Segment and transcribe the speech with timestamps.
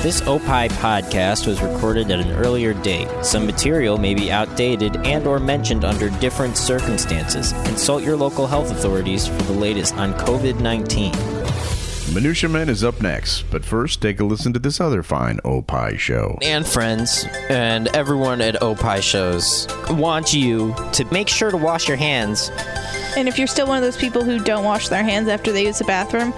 [0.00, 3.08] This OPI podcast was recorded at an earlier date.
[3.24, 7.52] Some material may be outdated and or mentioned under different circumstances.
[7.64, 12.14] Consult your local health authorities for the latest on COVID-19.
[12.14, 15.98] Minutia Men is up next, but first take a listen to this other fine OPI
[15.98, 16.38] show.
[16.42, 21.96] And friends and everyone at OPI shows want you to make sure to wash your
[21.96, 22.52] hands.
[23.16, 25.66] And if you're still one of those people who don't wash their hands after they
[25.66, 26.32] use the bathroom,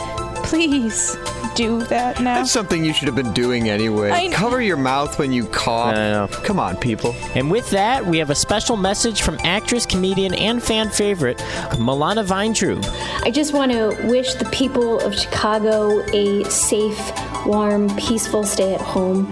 [0.45, 1.15] please
[1.55, 2.35] do that now.
[2.37, 4.11] That's something you should have been doing anyway.
[4.11, 5.95] I- Cover your mouth when you cough.
[5.95, 6.29] I know.
[6.45, 7.15] Come on, people.
[7.35, 11.39] And with that, we have a special message from actress, comedian, and fan favorite,
[11.79, 12.85] Milana Vayntrub.
[13.25, 16.99] I just want to wish the people of Chicago a safe,
[17.47, 19.31] warm, peaceful stay at home.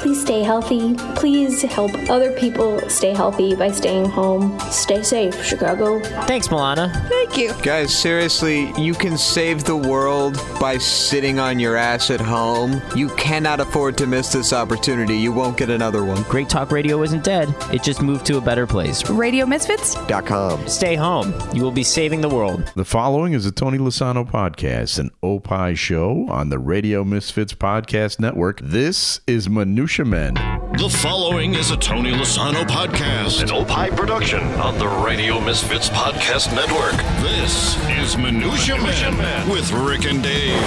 [0.00, 0.94] Please stay healthy.
[1.14, 4.58] Please help other people stay healthy by staying home.
[4.70, 6.00] Stay safe, Chicago.
[6.26, 6.90] Thanks, Milana.
[7.10, 7.52] Thank you.
[7.62, 12.80] Guys, seriously, you can save the world by sitting on your ass at home.
[12.96, 15.18] You cannot afford to miss this opportunity.
[15.18, 16.22] You won't get another one.
[16.22, 19.08] Great Talk Radio isn't dead, it just moved to a better place.
[19.10, 19.96] Radio Misfits?
[20.06, 20.66] Dot com.
[20.66, 21.34] Stay home.
[21.52, 22.72] You will be saving the world.
[22.74, 28.18] The following is a Tony Lasano podcast, an Opie show on the Radio Misfits Podcast
[28.18, 28.60] Network.
[28.62, 30.34] This is Minutia Men.
[30.78, 36.54] The following is a Tony Lasano podcast, an Opie production on the Radio Misfits Podcast
[36.54, 36.96] Network.
[37.20, 40.62] This is Minutia, Man with Rick and Dave.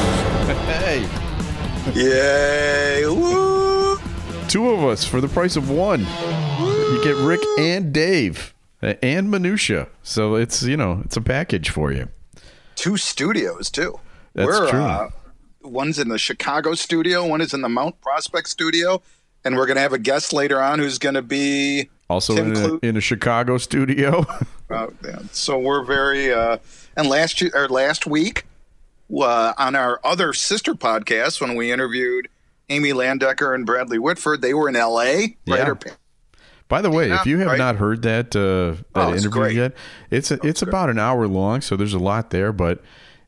[0.66, 1.10] Hey,
[1.96, 3.06] Yay!
[3.08, 3.98] Woo!
[4.50, 6.02] two of us for the price of one.
[6.60, 9.88] You get Rick and Dave uh, and Minutia.
[10.04, 12.10] So it's, you know, it's a package for you.
[12.76, 14.00] Two studios too.
[14.34, 14.84] That's we're, true.
[14.84, 15.10] Uh,
[15.64, 19.02] one's in the Chicago studio, one is in the Mount Prospect studio,
[19.44, 22.56] and we're going to have a guest later on who's going to be Also in
[22.56, 24.26] a, in a Chicago studio.
[24.70, 24.88] Uh.
[25.32, 26.58] So we're very uh,
[26.98, 28.46] and last year or last week
[29.16, 32.28] uh, on our other sister podcast when we interviewed
[32.70, 35.38] Amy Landecker and Bradley Whitford, they were in L.A.
[35.46, 35.56] Yeah.
[35.58, 35.70] Right?
[35.70, 35.80] Or-
[36.70, 37.58] By the way, Yeah, if you have right.
[37.60, 39.56] not heard that uh, that Oh, interview great.
[39.56, 39.74] yet,
[40.10, 42.52] it's a, it's about an hour long, so there's a lot there.
[42.52, 42.82] But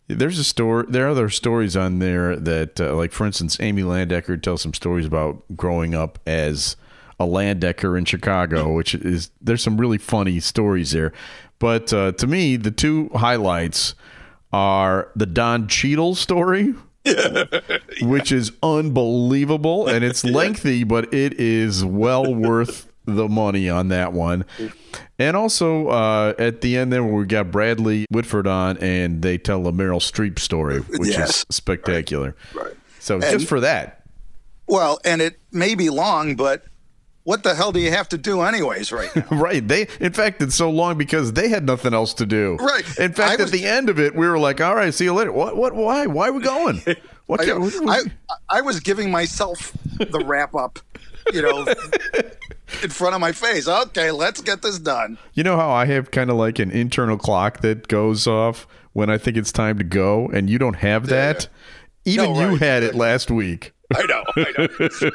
[0.08, 0.86] there's a story.
[0.88, 4.74] There are other stories on there that, uh, like for instance, Amy Landecker tells some
[4.74, 6.76] stories about growing up as
[7.20, 11.12] a Landecker in Chicago, which is there's some really funny stories there.
[11.60, 13.96] But uh, to me, the two highlights
[14.52, 16.74] are the Don Cheadle story.
[18.02, 24.14] which is unbelievable and it's lengthy, but it is well worth the money on that
[24.14, 24.46] one.
[25.18, 29.68] And also uh, at the end there, we got Bradley Whitford on, and they tell
[29.68, 31.46] a Meryl Streep story, which Yes.
[31.50, 32.36] is spectacular.
[32.54, 32.74] Right.
[33.00, 34.02] So And- just for that,
[34.68, 36.64] Well, and it may be long, but
[37.24, 39.26] what the hell do you have to do anyways right now?
[39.32, 39.66] right?
[39.68, 42.56] They, in fact, it's so long because they had nothing else to do.
[42.60, 42.84] Right.
[43.00, 45.32] In fact, at the end of it, we were like, "All right, see you later."
[45.32, 45.56] What?
[45.56, 45.74] What?
[45.76, 46.06] Why?
[46.08, 46.82] Why are we going?
[47.28, 47.42] What?
[47.42, 47.60] I, know.
[47.62, 50.78] what- I, I was giving myself the wrap up,
[51.34, 51.66] you know,
[52.84, 53.68] in front of my face.
[53.68, 55.18] Okay, let's get this done.
[55.34, 59.10] You know how I have kind of like an internal clock that goes off when
[59.10, 61.48] I think it's time to go, and you don't have that.
[62.06, 62.60] Even No, you right.
[62.62, 63.74] had it last week.
[63.96, 64.46] I know, I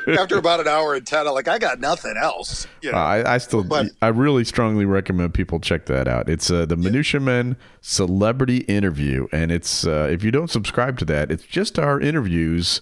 [0.06, 0.14] know.
[0.20, 2.68] After about an hour and ten, I'm like, I got nothing else.
[2.82, 2.98] You know?
[2.98, 6.28] Uh, I, I still, But- I really strongly recommend people check that out.
[6.28, 11.04] It's uh, the Minutia Men Celebrity Interview, and it's uh, if you don't subscribe to
[11.06, 12.80] that, it's just our interviews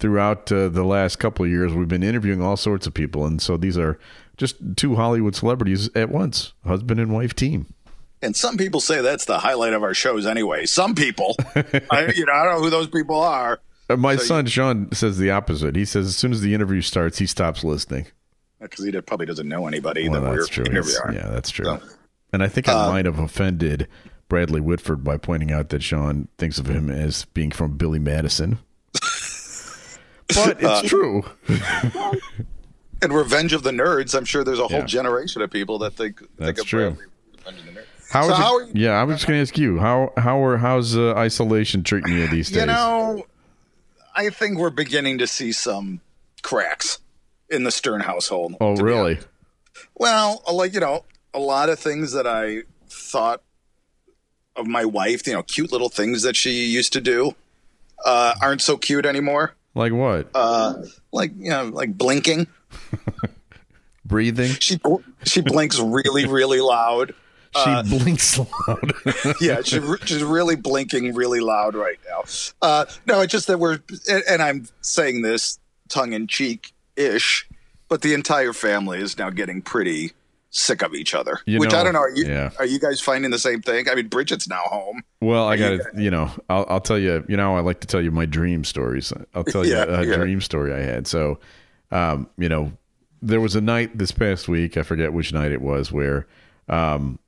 [0.00, 1.72] throughout uh, the last couple of years.
[1.72, 3.98] We've been interviewing all sorts of people, and so these are
[4.36, 7.66] just two Hollywood celebrities at once, husband and wife team.
[8.22, 10.66] and some people say that's the highlight of our shows anyway.
[10.66, 14.46] Some people, I, you know, I don't know who those people are Uh, my son
[14.46, 15.76] Sean says the opposite.
[15.76, 18.06] He says as soon as the interview starts, he stops listening.
[18.60, 21.14] because he probably doesn't know anybody Well, that that's we're true.
[21.14, 21.64] Yeah, that's true.
[21.66, 21.80] So-
[22.32, 23.88] and I think I might have offended
[24.28, 28.60] Bradley Whitford by pointing out that Sean thinks of him as being from Billy Madison.
[30.34, 31.24] But it's true.
[33.02, 34.84] And Revenge of the Nerds, I'm sure there's a whole Yeah.
[34.84, 36.90] generation of people that think think That's of true.
[36.90, 37.04] Bradley
[37.38, 37.84] Revenge of the Nerds.
[38.10, 40.12] How So it- how are you- yeah, I was just going to ask you how
[40.18, 42.60] how are how's uh, isolation treating you these days?
[42.60, 43.26] You know,
[44.14, 46.02] I think we're beginning to see some
[46.42, 46.98] cracks
[47.48, 48.56] in the Stern household.
[48.60, 49.18] oh, really?
[49.94, 53.40] Well, like you know, a lot of things that I thought
[54.56, 57.34] of my wife, you know, cute little things that she used to do,
[58.04, 59.54] uh, aren't so cute anymore.
[59.74, 60.28] Like what?
[60.34, 60.82] Uh,
[61.12, 62.46] like you know, like blinking.
[64.04, 64.50] Breathing?
[64.58, 64.78] She
[65.24, 67.14] she blinks really really loud.
[67.54, 68.92] She blinks loud.
[69.40, 72.22] yeah, she's, she's really blinking really loud right now.
[72.62, 75.58] Uh, no, it's just that we're, and, and I'm saying this
[75.88, 77.48] tongue in cheek ish,
[77.88, 80.12] but the entire family is now getting pretty
[80.50, 81.38] sick of each other.
[81.46, 82.00] You Which know, I don't know.
[82.00, 82.50] Are you yeah.
[82.58, 83.88] are you guys finding the same thing?
[83.88, 85.02] I mean, Bridget's now home.
[85.20, 87.86] Well, I got to, you know, I'll, I'll tell you, you know, I like to
[87.86, 89.12] tell you my dream stories.
[89.34, 90.16] I'll tell you Yeah, a yeah.
[90.16, 91.06] dream story I had.
[91.06, 91.38] So,
[91.90, 92.72] um, you know,
[93.22, 96.26] there was a night this past week, I forget which night it was, where
[96.68, 97.18] um,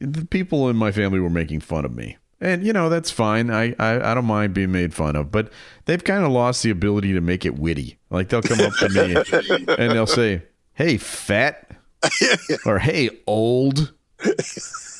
[0.00, 2.16] the people in my family were making fun of me.
[2.40, 3.50] And, you know, that's fine.
[3.50, 5.52] I, I, I don't mind being made fun of, but
[5.86, 7.98] they've kind of lost the ability to make it witty.
[8.10, 9.16] Like they'll come up to me
[9.76, 10.42] and they'll say,
[10.74, 11.72] hey, fat,
[12.66, 13.92] or hey, old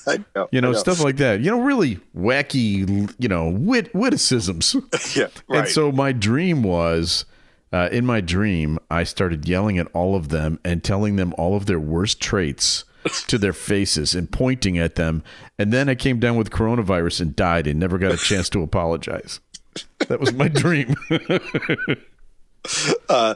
[0.09, 1.41] I know, you know, I stuff like that.
[1.41, 4.77] You know, really wacky, you know, wit witticisms.
[5.17, 5.61] Yeah, right.
[5.61, 7.25] And so my dream was,
[7.73, 11.57] uh, in my dream, I started yelling at all of them and telling them all
[11.57, 12.85] of their worst traits
[13.27, 15.23] to their faces and pointing at them.
[15.59, 18.63] And then I came down with coronavirus and died and never got a chance to
[18.63, 19.41] apologize.
[20.09, 20.95] That was my dream.
[23.09, 23.35] uh,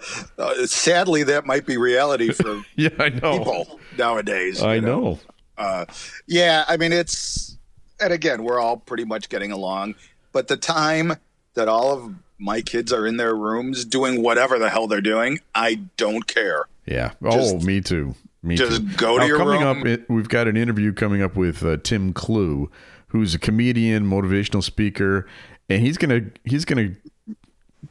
[0.67, 3.39] sadly, that might be reality for yeah, I know.
[3.39, 4.63] people nowadays.
[4.63, 5.19] I you know.
[5.59, 5.85] Uh,
[6.27, 7.57] yeah, I mean it's,
[8.01, 9.95] and again, we're all pretty much getting along.
[10.33, 11.15] But the time
[11.55, 15.39] that all of my kids are in their rooms doing whatever the hell they're doing,
[15.55, 16.65] I don't care.
[16.87, 17.13] Yeah.
[17.23, 18.15] Oh, me too.
[18.43, 18.67] Me too.
[18.67, 18.97] just too.
[18.97, 19.93] go to Now, your coming room.
[20.03, 22.71] up, we've got an interview coming up with uh, Tim Clue,
[23.09, 25.29] who's a comedian, motivational speaker,
[25.69, 26.91] and he's gonna he's gonna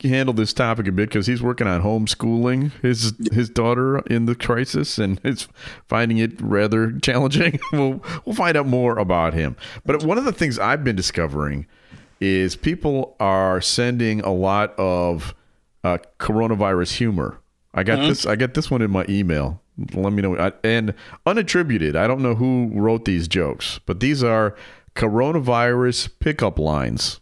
[0.02, 4.36] handle this topic a bit because he's working on homeschooling his his daughter in the
[4.36, 5.48] crisis and is
[5.88, 7.60] finding it rather challenging.
[7.72, 9.56] we'll we'll find out more about him.
[9.86, 11.68] But one of the things I've been discovering
[12.20, 15.34] is people are sending a lot of
[15.84, 17.40] uh, coronavirus humor.
[17.74, 18.26] I got this.
[18.26, 19.62] I got this one in my email.
[19.94, 20.38] Let me know.
[20.38, 20.94] I, and
[21.26, 21.96] unattributed.
[21.96, 24.56] I don't know who wrote these jokes, but these are
[24.96, 27.22] coronavirus pickup lines.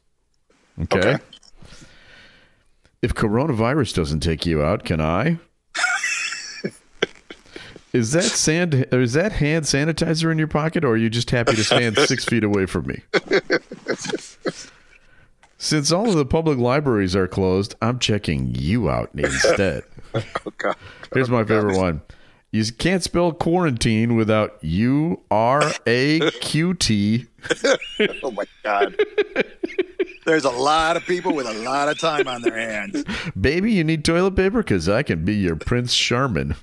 [0.81, 0.99] Okay.
[0.99, 1.23] Okay.
[3.01, 5.39] If coronavirus doesn't take you out, can I?
[7.93, 8.87] is that sand?
[8.91, 11.97] Or is that hand sanitizer in your pocket, or are you just happy to stand
[12.07, 13.01] six feet away from me?
[15.57, 19.83] Since all of the public libraries are closed, I'm checking you out instead.
[20.15, 20.23] Oh,
[20.57, 20.75] god.
[21.13, 22.01] Here's my oh, favorite one.
[22.49, 27.27] You can't spell quarantine without U R A Q T.
[28.23, 28.95] Oh my god.
[30.25, 33.03] There's a lot of people with a lot of time on their hands.
[33.39, 34.63] Baby, you need toilet paper?
[34.63, 36.55] Because I can be your Prince Charmin.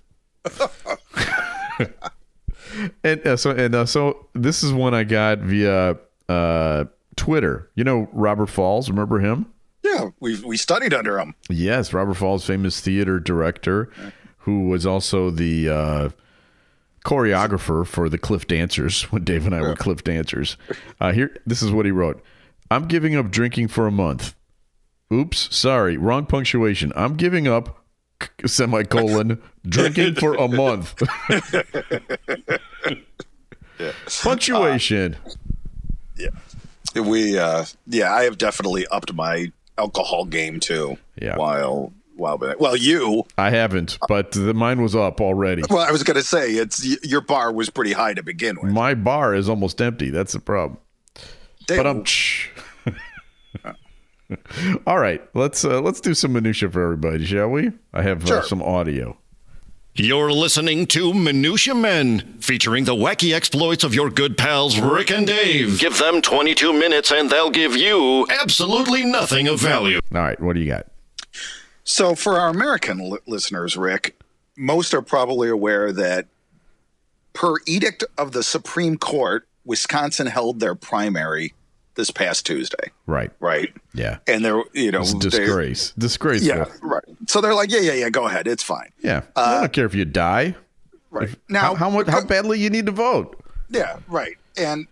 [3.02, 5.96] and uh, so, and uh, so, this is one I got via
[6.28, 6.84] uh,
[7.16, 7.70] Twitter.
[7.74, 8.88] You know Robert Falls?
[8.88, 9.46] Remember him?
[9.82, 11.34] Yeah, we we studied under him.
[11.48, 13.88] Yes, Robert Falls, famous theater director,
[14.38, 16.08] who was also the uh,
[17.04, 20.56] choreographer for the Cliff Dancers when Dave and I were Cliff Dancers.
[21.00, 22.22] Uh, here, this is what he wrote:
[22.70, 24.34] "I'm giving up drinking for a month.
[25.12, 26.92] Oops, sorry, wrong punctuation.
[26.96, 27.82] I'm giving up."
[28.46, 30.94] Semicolon drinking for a month.
[34.22, 35.16] Punctuation.
[36.16, 36.28] Yeah.
[36.94, 40.96] We uh yeah, I have definitely upped my alcohol game too.
[41.20, 41.36] Yeah.
[41.36, 45.62] While while well you I haven't, but the mine was up already.
[45.68, 48.72] well I was going to say it's your bar was pretty high to begin with.
[48.72, 50.08] My bar is almost empty.
[50.08, 50.78] That's the problem.
[51.66, 52.04] Dave, But I'm.
[54.86, 57.72] All right, let's uh, let's do some minutia for everybody, shall we?
[57.92, 59.16] I have uh, some audio.
[59.98, 65.26] You're listening to Minutia Men, featuring the wacky exploits of your good pals Rick and
[65.26, 65.78] Dave.
[65.78, 70.00] Give them 22 minutes and they'll give you absolutely nothing of value.
[70.14, 70.86] All right, what do you got?
[71.82, 74.20] So, for our American li- listeners, Rick,
[74.54, 76.26] most are probably aware that
[77.32, 81.54] per edict of the Supreme Court, Wisconsin held their primary
[81.96, 83.30] this past Tuesday, Right.
[83.40, 83.72] right?
[83.94, 84.18] Yeah.
[84.26, 85.92] And they're, you know, It's disgrace.
[85.98, 86.48] Disgraceful.
[86.56, 87.02] yeah, right.
[87.26, 88.90] So they're like, yeah, yeah, yeah, go ahead, it's fine.
[89.02, 89.22] Yeah.
[89.34, 90.54] I don't care if you die.
[91.10, 92.06] Right How, now, how much?
[92.08, 93.40] How badly you need to vote?
[93.70, 94.36] Yeah, right.
[94.58, 94.86] And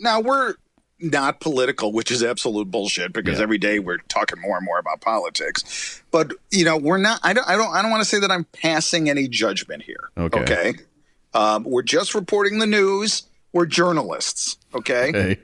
[0.00, 0.54] now we're
[0.98, 3.42] not political, which is absolute bullshit because Yeah.
[3.44, 6.02] every day we're talking more and more about politics.
[6.10, 7.20] But you know, we're not.
[7.22, 7.46] I don't.
[7.48, 7.72] I don't.
[7.72, 10.10] I don't want to say that I'm passing any judgment here.
[10.18, 10.40] Okay.
[10.40, 10.72] Okay.
[11.34, 13.22] Um, we're just reporting the news.
[13.52, 14.56] We're journalists.
[14.74, 15.12] Okay.
[15.12, 15.38] Hey.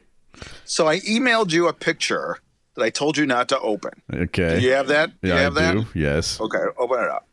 [0.66, 2.38] So I emailed you a picture
[2.74, 3.92] that I told you not to open.
[4.12, 4.60] Okay.
[4.60, 5.10] Do you have that?
[5.22, 5.72] Do yeah, you have I that?
[5.74, 5.86] do.
[5.98, 6.40] Yes.
[6.40, 6.58] Okay.
[6.78, 7.26] Open it up.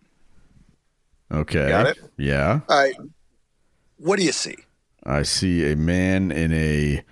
[1.32, 1.68] Okay.
[1.70, 2.00] Got it?
[2.18, 2.62] Yeah.
[2.70, 2.96] All right.
[3.98, 4.56] What do you see?
[5.04, 7.04] I see a man in a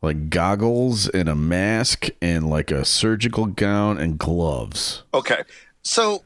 [0.00, 5.04] like goggles and a mask and like a surgical gown and gloves.
[5.14, 5.42] Okay.
[5.82, 6.24] So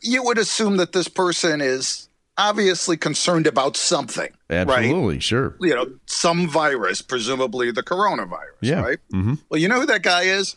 [0.00, 2.07] you would assume that this person is
[2.38, 4.68] obviously concerned about something, right?
[4.68, 5.56] Absolutely, sure.
[5.60, 8.80] You know, some virus, presumably the coronavirus, Yeah.
[8.80, 8.98] right?
[9.12, 9.34] Mm-hmm.
[9.50, 10.56] Well, you know who that guy is?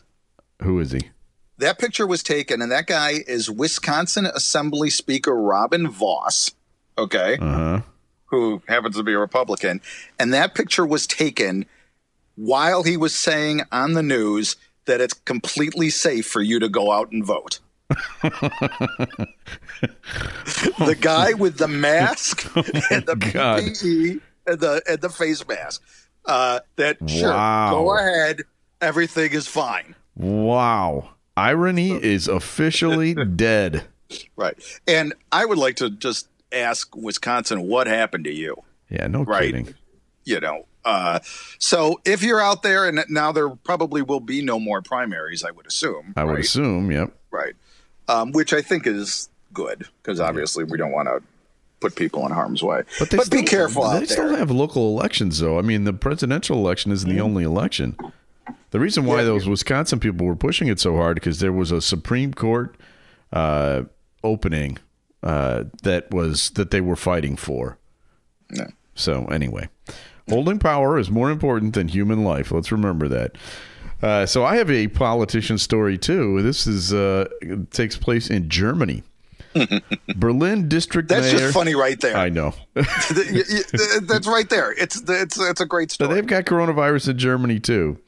[0.62, 1.10] Who is he?
[1.58, 6.52] That picture was taken, and that guy is Wisconsin Assembly Speaker Robin Vos,
[6.96, 7.80] okay, Uh huh.
[8.26, 9.80] who happens to be a Republican,
[10.18, 11.66] and that picture was taken
[12.36, 16.90] while he was saying on the news that it's completely safe for you to go
[16.90, 17.60] out and vote.
[20.78, 22.44] The guy with the mask
[22.90, 23.62] and the God.
[23.62, 25.82] PPE and the and the face mask.
[26.24, 27.70] Uh, that sure, Wow.
[27.72, 28.42] go ahead,
[28.80, 29.94] everything is fine.
[30.16, 31.10] Wow.
[31.36, 33.84] Irony is officially dead.
[34.36, 34.56] Right.
[34.86, 38.56] And I would like to just ask Wisconsin what happened to you?
[38.90, 39.46] Yeah, no Right.
[39.46, 39.74] kidding.
[40.24, 41.18] You know, uh,
[41.58, 45.50] so if you're out there, and now there probably will be no more primaries, I
[45.50, 46.12] would assume.
[46.16, 47.12] I would assume, yep.
[47.32, 47.54] Right.
[48.12, 51.22] Um, which I think is good because obviously we don't want to
[51.80, 52.82] put people in harm's way.
[52.98, 54.38] But, they be still- careful They still there.
[54.38, 55.58] have local elections, though.
[55.58, 57.96] I mean, the presidential election isn't the only election.
[58.70, 61.80] The reason why those Wisconsin people were pushing it so hard because there was a
[61.82, 62.76] Supreme Court
[63.32, 63.82] uh,
[64.24, 64.78] opening
[65.22, 67.78] uh, that was that they were fighting for.
[68.52, 68.68] Yeah.
[68.94, 69.68] So anyway,
[70.28, 72.50] holding power is more important than human life.
[72.52, 73.36] Let's remember that.
[74.02, 76.42] Uh, so I have a politician story too.
[76.42, 77.28] This is uh,
[77.70, 79.02] takes place in Germany.
[80.16, 81.38] Berlin district That's mayor.
[81.38, 82.16] just funny right there.
[82.16, 82.54] I know.
[82.74, 84.72] That's right there.
[84.72, 86.14] It's it's it's a great So story.
[86.14, 87.98] they've got coronavirus in Germany too.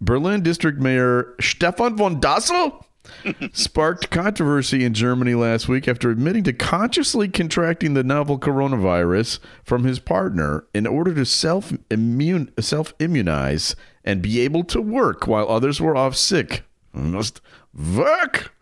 [0.00, 2.82] Berlin district mayor Stephan von Dassel
[3.52, 9.84] sparked controversy in Germany last week after admitting to consciously contracting the novel coronavirus from
[9.84, 15.48] his partner in order to self immune self immunize and be able to work while
[15.48, 16.64] others were off sick.
[16.92, 17.40] Must
[17.74, 18.52] work.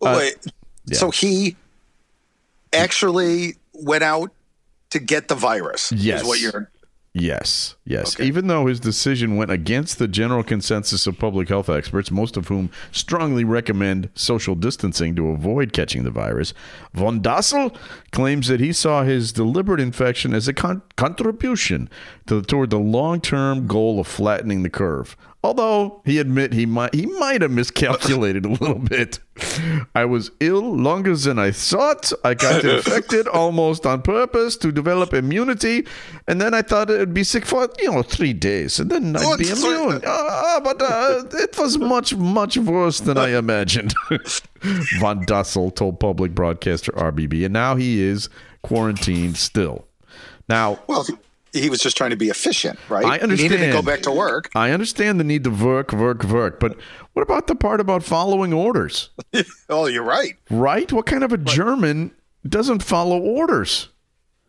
[0.00, 1.56] Oh, Wait, uh, so he
[2.72, 4.32] actually went out
[4.90, 5.92] to get the virus?
[5.92, 6.22] Yes.
[6.22, 6.70] is what you're.
[7.12, 8.20] Yes, yes.
[8.20, 12.46] Even though his decision went against the general consensus of public health experts, most of
[12.46, 16.54] whom strongly recommend social distancing to avoid catching the virus,
[16.94, 17.76] von Dassel
[18.12, 21.90] claims that he saw his deliberate infection as a con- contribution
[22.26, 25.16] to, toward the long-term goal of flattening the curve.
[25.42, 29.20] Although he admit he might he might have miscalculated a little bit.
[29.94, 32.12] I was ill longer than I thought.
[32.22, 35.86] I got infected almost on purpose to develop immunity,
[36.28, 39.38] and then I thought it'd be sick for you know three days, and then I'd
[39.38, 40.02] be immune.
[40.06, 43.94] Ah, but uh, it was much much worse than I imagined.
[45.00, 48.28] Von Dassel told public broadcaster RBB, and now he is
[48.62, 49.86] quarantined still.
[50.50, 51.06] Now, Well,
[51.52, 53.04] he, was just trying to be efficient, right?
[53.04, 54.50] I He needed to go back to work.
[54.54, 56.76] I understand the need to work, work, work, but
[57.12, 59.10] what about the part about following orders?
[59.68, 60.36] Oh, you're right.
[60.50, 60.92] Right?
[60.92, 62.10] What kind of a German
[62.48, 63.88] doesn't follow orders?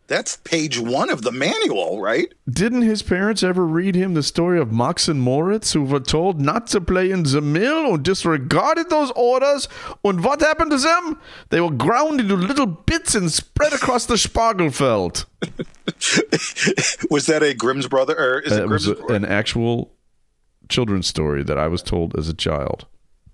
[0.08, 2.32] That's page one of the manual, right?
[2.50, 6.40] Didn't his parents ever read him the story of Max and Moritz, who were told
[6.40, 9.68] not to play in the mill and disregarded those orders?
[10.04, 11.18] And what happened to them?
[11.48, 15.24] They were ground into little bits and spread across the Spargelfeld.
[17.10, 19.10] Was that a Grimm's brother, or is it It was Grimm's?
[19.10, 19.92] a- an actual
[20.68, 22.86] children's story that I was told as a child.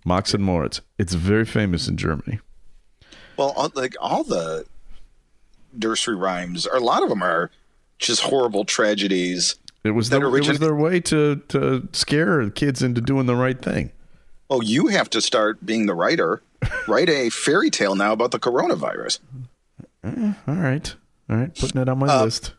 [0.04, 0.80] Max and Moritz.
[0.98, 2.40] It's very famous in Germany.
[3.36, 4.64] well, like all the
[5.72, 7.50] nursery rhymes, or a lot of them are
[7.98, 9.56] just horrible tragedies.
[9.84, 13.36] It was, That their, it was their way to, to scare kids into doing the
[13.36, 13.90] right thing.
[14.50, 16.42] Oh, you have to start being the writer.
[16.88, 19.20] Write a fairy tale now about the coronavirus.
[20.04, 20.94] All right.
[21.28, 21.54] All right.
[21.54, 22.52] Putting it on my Uh, list.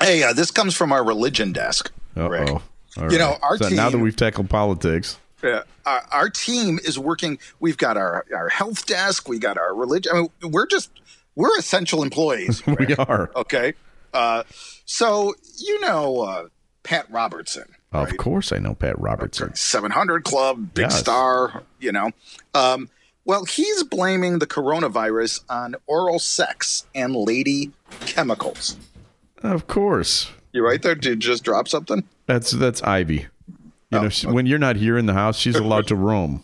[0.00, 1.90] Hey, uh, this comes from our religion desk.
[2.16, 2.30] All
[3.10, 5.62] You know, our so now that we've tackled politics, Yeah.
[5.86, 7.38] Our, our team is working.
[7.60, 9.28] We've got our, our health desk.
[9.28, 10.12] We got our religion.
[10.14, 10.90] I mean, we're just
[11.40, 12.62] we're essential employees.
[12.78, 13.30] we are.
[13.34, 13.74] Okay.
[14.12, 14.42] Uh,
[14.84, 16.46] so you know uh,
[16.82, 19.54] Pat Robertson, Of course, I know Pat Robertson.
[19.54, 20.98] 700 Club, big Yes.
[20.98, 21.62] star.
[21.78, 22.10] You know.
[22.54, 22.88] Um,
[23.24, 27.70] well, he's blaming the coronavirus on oral sex and lady
[28.00, 28.76] chemicals.
[29.42, 30.30] Of course.
[30.52, 30.94] You right there?
[30.94, 32.02] Did you just drop something?
[32.26, 33.26] That's that's Ivy.
[33.92, 36.42] You Oh, know, she, when you're not here in the house, she's allowed to roam.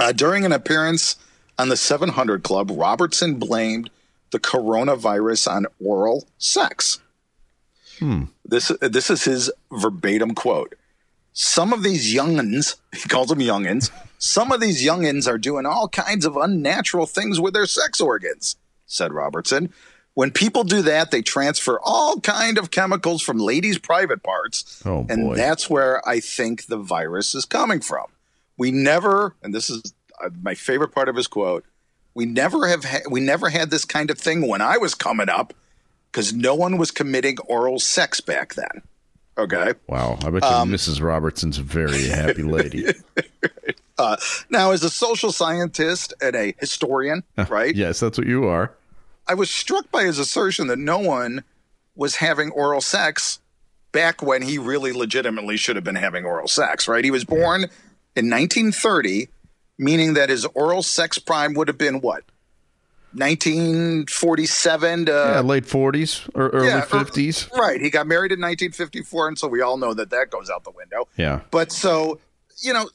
[0.00, 1.16] Uh, during an appearance
[1.58, 3.90] on the 700 Club, Robertson blamed
[4.30, 6.98] the coronavirus on oral sex.
[7.98, 8.24] Hmm.
[8.44, 10.74] This this is his verbatim quote.
[11.32, 15.88] Some of these youngins, he calls them youngins, some of these youngins are doing all
[15.88, 18.56] kinds of unnatural things with their sex organs,
[18.86, 19.72] said Robertson.
[20.14, 25.04] When people do that, they transfer all kind of chemicals from ladies' private parts, Oh,
[25.08, 25.34] and boy.
[25.36, 28.06] that's where I think the virus is coming from.
[28.56, 29.92] We never, and this is
[30.22, 31.64] uh, my favorite part of his quote.
[32.14, 35.28] We never have ha- we never had this kind of thing when I was coming
[35.28, 35.52] up
[36.12, 38.82] because no one was committing oral sex back then.
[39.36, 39.72] Okay.
[39.88, 40.16] Wow.
[40.24, 41.02] I bet you Um, Mrs.
[41.02, 42.86] Robertson's a very happy lady.
[43.96, 44.16] Uh,
[44.50, 47.76] now, as a social scientist and a historian, right?
[47.76, 48.72] yes, that's what you are.
[49.28, 51.44] I was struck by his assertion that no one
[51.94, 53.38] was having oral sex
[53.92, 57.04] back when he really legitimately should have been having oral sex, right?
[57.04, 57.62] He was born
[58.16, 59.28] in 1930,
[59.78, 62.24] meaning that his oral sex prime would have been what?
[63.14, 67.50] 1947 to yeah, late 40s or early yeah, er, 50s.
[67.52, 67.80] Right.
[67.80, 70.72] He got married in 1954, and so we all know that that goes out the
[70.72, 71.08] window.
[71.16, 71.40] Yeah.
[71.50, 72.18] But so
[72.58, 72.88] you know,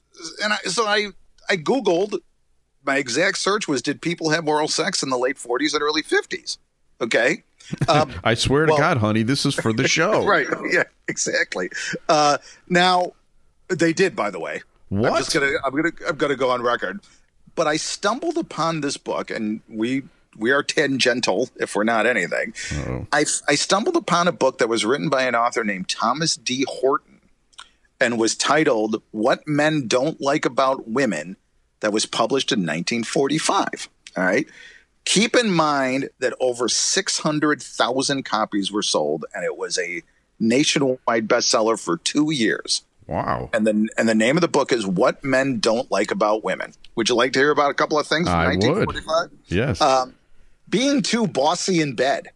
[0.44, 1.08] and I, so I
[1.50, 2.20] I googled.
[2.86, 6.04] My exact search was: Did people have oral sex in the late 40s and early
[6.04, 6.58] 50s?
[7.02, 7.44] Okay.
[7.88, 10.26] Um, I swear well- to God, honey, this is for the show.
[10.26, 10.48] right.
[10.72, 10.86] Yeah.
[11.08, 11.70] Exactly.
[12.08, 13.12] Uh, now
[13.68, 14.62] they did, by the way.
[14.92, 17.00] I'm just gonna I'm gonna I'm gonna go on record.
[17.56, 20.04] But I stumbled upon this book, and we
[20.38, 22.54] we are tangential if we're not anything.
[23.12, 26.66] I I stumbled upon a book that was written by an author named Thomas D.
[26.68, 27.20] Horton,
[28.00, 31.38] and was titled "What Men Don't Like About Women,"
[31.82, 33.90] that was published in 1945.
[34.18, 34.48] All right.
[35.06, 40.04] Keep in mind that over 600,000 copies were sold, and it was a
[40.40, 43.50] nationwide bestseller for two years Wow.
[43.54, 46.74] and the and the name of the book is "What Men Don't Like About Women."
[46.96, 49.02] Would you like to hear about a couple of things from I would.
[49.48, 49.82] Yes.
[49.82, 50.14] Um,
[50.70, 52.28] being too bossy in bed.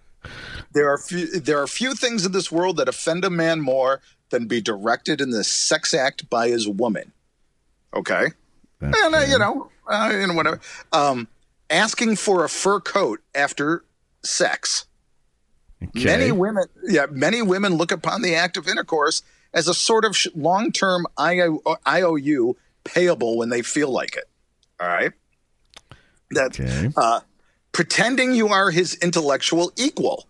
[0.72, 4.00] there are few, there are few things in this world that offend a man more
[4.30, 7.12] than be directed in the sex act by his woman.
[7.92, 8.28] Okay,
[8.80, 10.60] and uh, you know, uh, you know, whatever.
[10.94, 11.28] Um,
[11.68, 13.84] asking for a fur coat after
[14.24, 14.86] sex.
[15.82, 16.04] okay.
[16.06, 19.20] Many women, yeah, many women look upon the act of intercourse
[19.56, 24.28] as a sort of long-term IOU payable when they feel like it.
[24.78, 25.12] All right,
[26.30, 26.90] that Okay.
[26.96, 27.20] uh,
[27.72, 30.26] pretending you are his intellectual equal.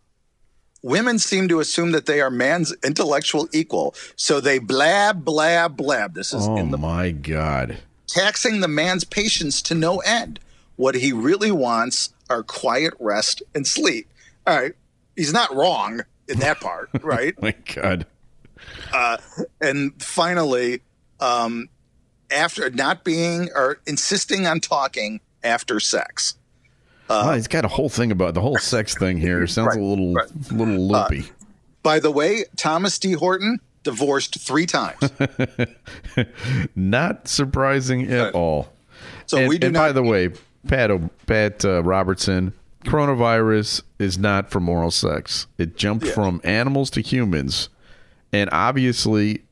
[0.82, 6.14] Women seem to assume that they are man's intellectual equal, so they blab, blab, blab.
[6.14, 7.78] This is Oh in the my God.
[8.06, 10.38] taxing the man's patience to no end.
[10.76, 14.06] What he really wants are quiet rest and sleep.
[14.46, 14.74] All right,
[15.16, 17.40] he's not wrong in that part, right?
[17.42, 18.06] My God.
[19.60, 20.80] And finally,
[21.20, 21.68] um,
[22.30, 26.34] after not being or insisting on talking after sex.
[27.08, 29.46] Wow, he's got a whole thing about the whole sex thing here.
[29.46, 30.28] Sounds Right, a little right.
[30.50, 31.24] little loopy.
[31.82, 33.12] By the way, Thomas D.
[33.12, 35.12] Horton divorced three times.
[36.74, 38.72] Not surprising at all.
[39.26, 39.80] So and, we do and not.
[39.80, 40.30] by the way,
[40.66, 40.90] Pat
[41.26, 42.52] Pat uh, Robertson,
[42.84, 45.46] coronavirus is not from oral sex.
[45.58, 47.68] It jumped from animals to humans,
[48.32, 49.42] and obviously,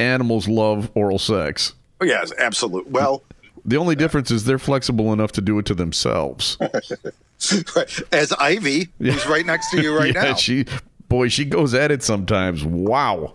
[0.00, 1.74] animals love oral sex.
[2.00, 2.92] Oh, yes, absolutely.
[2.92, 3.22] Well,
[3.64, 6.58] The only difference is they're flexible enough to do it to themselves.
[8.12, 10.34] as Ivy, who's right next to you right yeah, now.
[10.34, 10.64] she
[11.08, 12.64] boy, she goes at it sometimes.
[12.64, 13.34] Wow.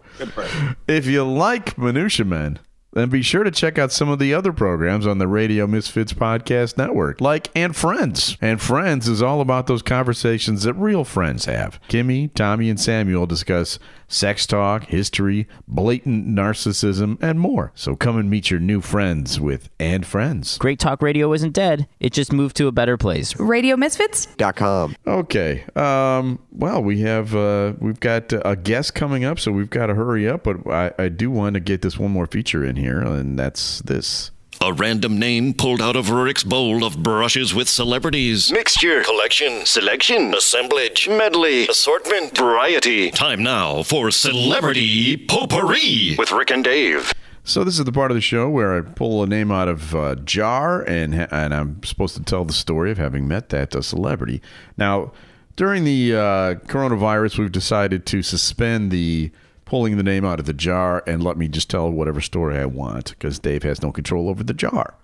[0.87, 2.59] If you like Minutia Men,
[2.93, 6.11] then be sure to check out some of the other programs on the Radio Misfits
[6.13, 8.37] Podcast Network, like And Friends.
[8.41, 11.79] And Friends is all about those conversations that real friends have.
[11.87, 13.79] Kimmy, Tommy, and Samuel discuss
[14.11, 17.71] sex talk, history, blatant narcissism, and more.
[17.75, 20.57] So come and meet your new friends with And Friends.
[20.57, 21.87] Great Talk Radio isn't dead.
[21.99, 23.39] It just moved to a better place.
[23.39, 24.27] Radio Misfits?
[24.37, 24.95] Dot com.
[25.07, 25.63] Okay.
[25.75, 29.87] Um, well, we have uh, we've got uh, a guest coming up, so we've got
[29.87, 30.43] to hurry up.
[30.43, 33.79] But I, I do want to get this one more feature in here, and that's
[33.81, 34.31] this.
[34.63, 38.51] A random name pulled out of Rick's bowl of brushes with celebrities.
[38.51, 43.09] Mixture, collection, selection, assemblage, medley, assortment, variety.
[43.09, 47.11] Time now for Celebrity Potpourri with Rick and Dave.
[47.43, 49.95] So this is the part of the show where I pull a name out of
[49.95, 53.81] a jar, and and I'm supposed to tell the story of having met that uh,
[53.81, 54.43] celebrity.
[54.77, 55.11] Now,
[55.55, 59.31] during the uh, coronavirus, we've decided to suspend the
[59.71, 62.65] pulling the name out of the jar and let me just tell whatever story I
[62.65, 64.95] want because Dave has no control over the jar.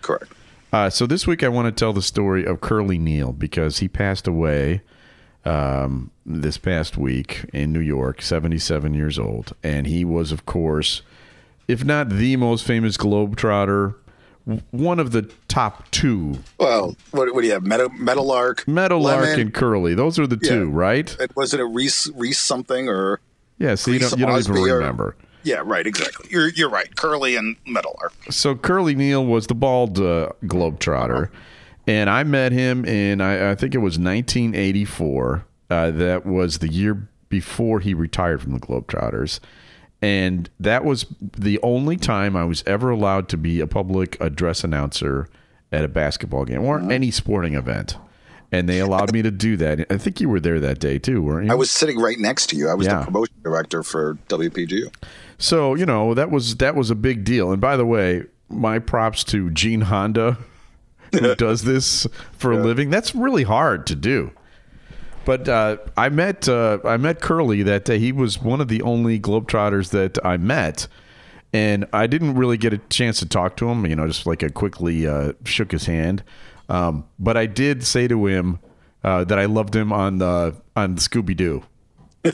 [0.00, 0.32] Correct.
[0.72, 3.88] Uh, so this week I want to tell the story of Curly Neal because he
[3.88, 4.80] passed away
[5.44, 9.52] um, this past week in New York, 77 years old.
[9.62, 11.02] And he was, of course,
[11.68, 13.96] if not the most famous Globetrotter,
[14.70, 16.38] one of the top two.
[16.56, 17.64] Well, what, what do you have?
[17.64, 18.66] Metal, Meadowlark?
[18.66, 19.40] Meadowlark Lemon?
[19.40, 19.94] and Curly.
[19.94, 21.14] Those are the two, right?
[21.36, 23.20] Was it a Reese, Reese something or?
[23.58, 25.16] Yeah, so you don't, you don't even or- remember.
[25.44, 25.86] Yeah, right.
[25.86, 26.28] Exactly.
[26.30, 26.94] You're you're right.
[26.96, 28.14] Curly and Meadowlark.
[28.30, 31.28] so Curly Neal was the bald uh, globetrotter,
[31.86, 35.44] and I met him in I, I think it was 1984.
[35.70, 39.40] Uh, that was the year before he retired from the Globetrotters,
[40.00, 44.64] and that was the only time I was ever allowed to be a public address
[44.64, 45.28] announcer
[45.72, 47.96] at a basketball game or any sporting event.
[48.54, 49.86] And they allowed me to do that.
[49.90, 51.52] I think you were there that day too, weren't you?
[51.52, 52.68] I was sitting right next to you.
[52.68, 53.00] I was Yeah.
[53.00, 54.92] the promotion director for WPGU.
[55.38, 57.50] So you know that was that was a big deal.
[57.50, 60.38] And by the way, my props to Gene Honda
[61.12, 62.06] who does this
[62.38, 62.90] for a living.
[62.90, 64.30] That's really hard to do.
[65.24, 67.98] But uh, I met uh, I met Curly that day.
[67.98, 70.86] He was one of the only Globetrotters that I met,
[71.52, 73.86] and I didn't really get a chance to talk to him.
[73.86, 76.22] You know, just like I quickly uh, shook his hand.
[76.68, 78.58] Um, but I did say to him
[79.02, 81.62] uh, that I loved him on the on Scooby Doo,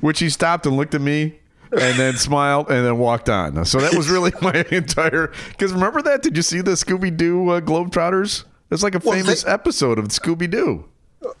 [0.00, 1.38] which he stopped and looked at me
[1.72, 3.64] and then smiled and then walked on.
[3.64, 5.32] So that was really my entire.
[5.50, 6.22] Because remember that?
[6.22, 8.44] Did you see the Scooby Doo uh, Globetrotters?
[8.70, 10.86] It's like a Well, famous they- episode of Scooby Doo.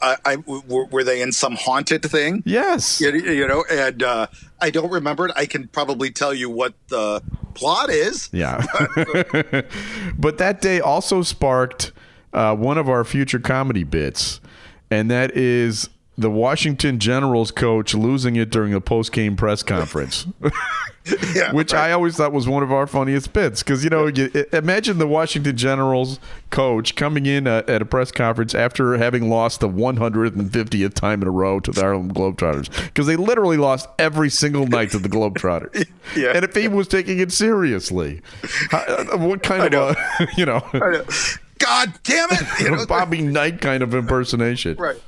[0.00, 2.42] I, I were, were they in some haunted thing?
[2.46, 3.00] Yes.
[3.00, 4.26] You, you know, and uh,
[4.60, 5.32] I don't remember it.
[5.36, 7.22] I can probably tell you what the
[7.54, 8.28] plot is.
[8.32, 8.64] Yeah.
[10.18, 11.92] but that day also sparked
[12.32, 14.40] uh, one of our future comedy bits,
[14.90, 20.26] and that is the Washington Generals coach losing it during a post game press conference.
[21.34, 24.30] Yeah, Which I always thought was one of our funniest bits because you know you,
[24.52, 26.20] imagine the Washington Generals
[26.50, 31.26] coach coming in uh, at a press conference after having lost the 150th time in
[31.26, 35.08] a row to the Harlem Globetrotters because they literally lost every single night to the
[35.08, 35.88] Globetrotters.
[36.16, 36.32] Yeah.
[36.36, 38.20] and if he was taking it seriously,
[38.70, 40.60] how- uh, what kind of a you know
[41.58, 42.60] God damn it!
[42.60, 44.76] You know, Bobby Knight kind of impersonation?
[44.76, 45.00] right.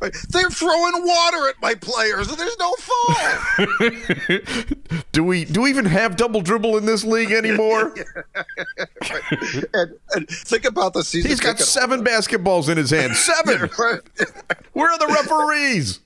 [0.00, 0.14] Right.
[0.28, 3.66] They're throwing water at my players, and there's no fall.
[5.12, 7.94] Do we do we even have double dribble in this league anymore?
[9.74, 11.30] and, and think about the season.
[11.30, 13.14] He's got seven basketballs in his hand.
[13.24, 13.70] Seven.
[14.72, 16.00] Where are the referees?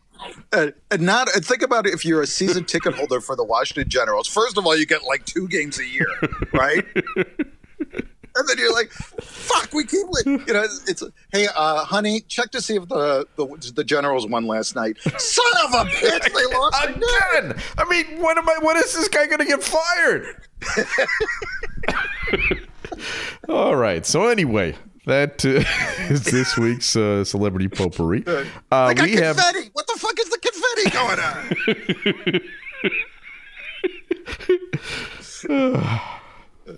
[0.52, 3.44] and, and not and think about it if you're a season ticket holder for the
[3.44, 4.28] Washington Generals.
[4.28, 6.08] First of all, you get like two games a year,
[6.52, 6.84] right?
[8.48, 12.50] and then you're like, "Fuck, we keep li-" you know." It's hey, uh, honey, check
[12.52, 14.98] to see if the the, the Generals won last night.
[15.00, 17.50] Son of a bitch, they lost again.
[17.50, 17.62] Again.
[17.76, 18.58] I mean, when am I?
[18.62, 20.36] When is this guy going to get fired?
[23.48, 24.06] All right.
[24.06, 25.64] So anyway, that uh,
[26.12, 28.24] is this week's uh, celebrity potpourri.
[28.26, 29.70] Uh, I got we have confetti.
[29.72, 31.20] What the fuck is the confetti going
[35.90, 36.08] on?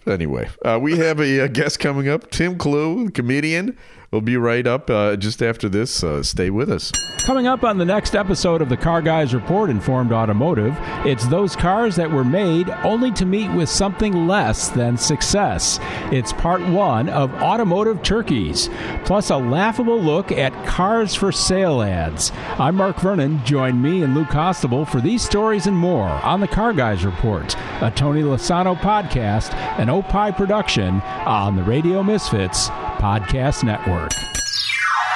[0.07, 0.48] anyway.
[0.64, 3.76] Uh, we have a, uh guest coming up, Tim Clue, comedian.
[4.11, 6.03] Will be right up uh, just after this.
[6.03, 6.90] Uh, stay with us.
[7.25, 11.55] Coming up on the next episode of the Car Guys Report Informed Automotive, it's those
[11.55, 15.79] cars that were made only to meet with something less than success.
[16.11, 18.68] It's part one of Automotive Turkeys,
[19.05, 22.33] plus a laughable look at cars for sale ads.
[22.59, 23.44] I'm Mark Vernon.
[23.44, 27.55] Join me and Lou Costable for these stories and more on the Car Guys Report,
[27.81, 34.39] a Tony Lasano podcast, an Opie production on the Radio Misfits Podcast Network.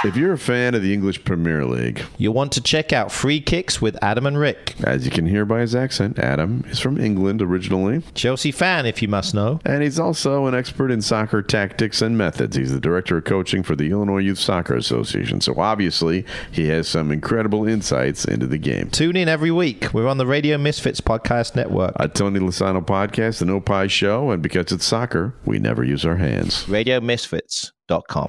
[0.05, 3.41] If you're a fan of the English Premier League, You'll want to check out Free
[3.41, 4.75] Kicks with Adam and Rick.
[4.85, 8.03] as you can hear by his accent, Adam is from England originally.
[8.15, 9.61] Chelsea fan, if you must know.
[9.65, 12.55] And he's also an expert in soccer tactics and methods.
[12.55, 15.41] He's the director of coaching for the Illinois Youth Soccer Association.
[15.41, 18.91] So obviously, he has some incredible insights into the game.
[18.91, 19.95] Tune in every week.
[19.95, 21.95] We're on the Radio Misfits Podcast Network.
[21.97, 26.17] A Tony Lasano podcast, an Opie show, and because it's soccer, we never use our
[26.17, 26.65] hands.
[26.67, 28.29] RadioMisfits.com.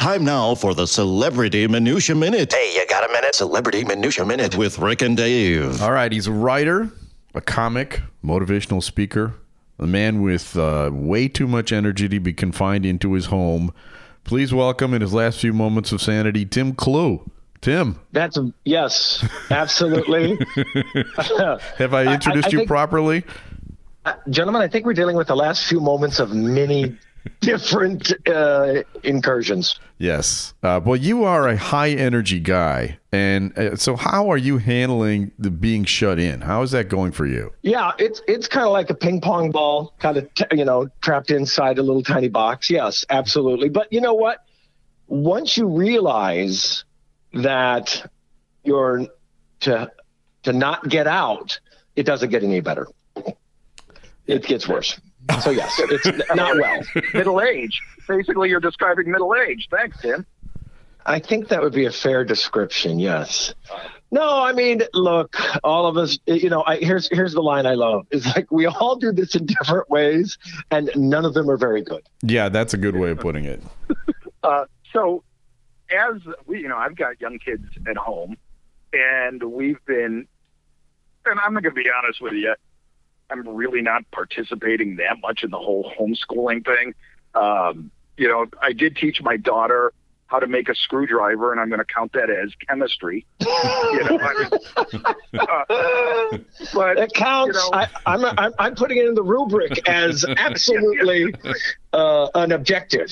[0.00, 2.54] Time now for the Celebrity Minutia Minute.
[2.54, 3.34] Hey, you got a minute?
[3.34, 5.82] Celebrity Minutia Minute with Rick and Dave.
[5.82, 6.90] All right, he's a writer,
[7.34, 9.34] a comic, motivational speaker,
[9.78, 13.74] a man with uh, way too much energy to be confined into his home.
[14.24, 17.30] Please welcome in his last few moments of sanity, Tim Clue.
[17.60, 20.38] Tim, That's yes, absolutely.
[21.76, 23.22] have I introduced I you think- properly?
[24.30, 26.96] Gentlemen, I think we're dealing with the last few moments of many
[27.40, 29.78] different uh, incursions.
[29.98, 30.54] Yes.
[30.62, 35.32] Uh, well, you are a high energy guy, and uh, so how are you handling
[35.38, 36.40] the being shut in?
[36.40, 37.52] How is that going for you?
[37.62, 40.88] Yeah, it's it's kind of like a ping pong ball, kind of t- you know
[41.02, 42.70] trapped inside a little tiny box.
[42.70, 43.68] Yes, absolutely.
[43.68, 44.44] But you know what?
[45.08, 46.84] Once you realize
[47.32, 48.10] that
[48.64, 49.06] you're
[49.60, 49.90] to
[50.44, 51.60] to not get out,
[51.96, 52.86] it doesn't get any better.
[54.26, 54.98] It gets worse.
[55.38, 56.82] So yes, it's not well.
[57.14, 57.80] middle age.
[58.08, 59.68] Basically, you're describing middle age.
[59.70, 60.26] Thanks, Tim.
[61.06, 62.98] I think that would be a fair description.
[62.98, 63.54] Yes.
[64.12, 66.18] No, I mean, look, all of us.
[66.26, 68.06] You know, I, here's here's the line I love.
[68.10, 70.36] It's like we all do this in different ways,
[70.70, 72.02] and none of them are very good.
[72.22, 73.62] Yeah, that's a good way of putting it.
[74.42, 74.64] Uh,
[74.94, 75.22] so,
[75.94, 76.14] as
[76.46, 78.38] we, you know, I've got young kids at home,
[78.94, 80.26] and we've been,
[81.26, 82.54] and I'm not going to be honest with you,
[83.30, 86.94] I'm really not participating that much in the whole homeschooling thing.
[87.34, 89.92] Um, you know, I did teach my daughter
[90.30, 93.26] how to make a screwdriver, and I'm going to count that as chemistry.
[93.40, 93.46] you
[94.04, 95.02] know, I mean,
[95.40, 96.38] uh,
[96.72, 97.56] but It counts.
[97.56, 101.34] You know, I, I'm, I'm I'm putting it in the rubric as absolutely
[101.92, 103.10] uh, an objective.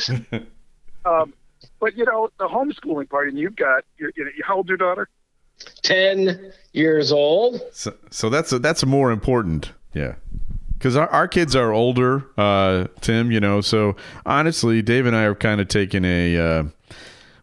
[1.05, 1.35] um,
[1.81, 4.79] but you know, the homeschooling part, and you've got, you're, you know, how old's your
[4.79, 5.09] daughter?
[5.83, 7.61] Ten years old.
[7.73, 10.15] So, so that's a, that's more important, yeah.
[10.75, 13.33] Because our, our kids are older, uh, Tim.
[13.33, 16.65] You know, so honestly, Dave and I are kind of taking a, uh,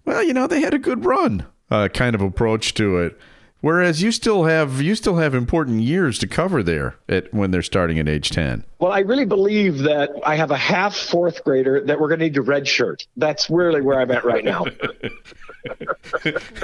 [0.06, 3.20] well, you know, they had a good run, uh, kind of approach to it.
[3.66, 7.64] Whereas you still have you still have important years to cover there at when they're
[7.64, 8.64] starting at age ten.
[8.78, 12.26] Well, I really believe that I have a half fourth grader that we're going to
[12.26, 13.08] need to redshirt.
[13.18, 14.66] That's really where I'm at right now.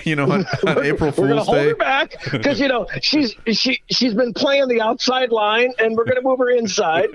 [0.03, 1.69] You know, on, on April we're going to Fool's hold Day.
[1.69, 6.05] her back because you know she's she she's been playing the outside line, and we're
[6.05, 7.09] going to move her inside,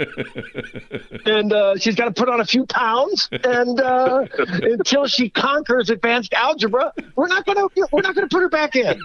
[1.27, 4.27] and uh, she's got to put on a few pounds, and uh,
[4.63, 8.49] until she conquers advanced algebra, we're not going to we're not going to put her
[8.49, 9.01] back in.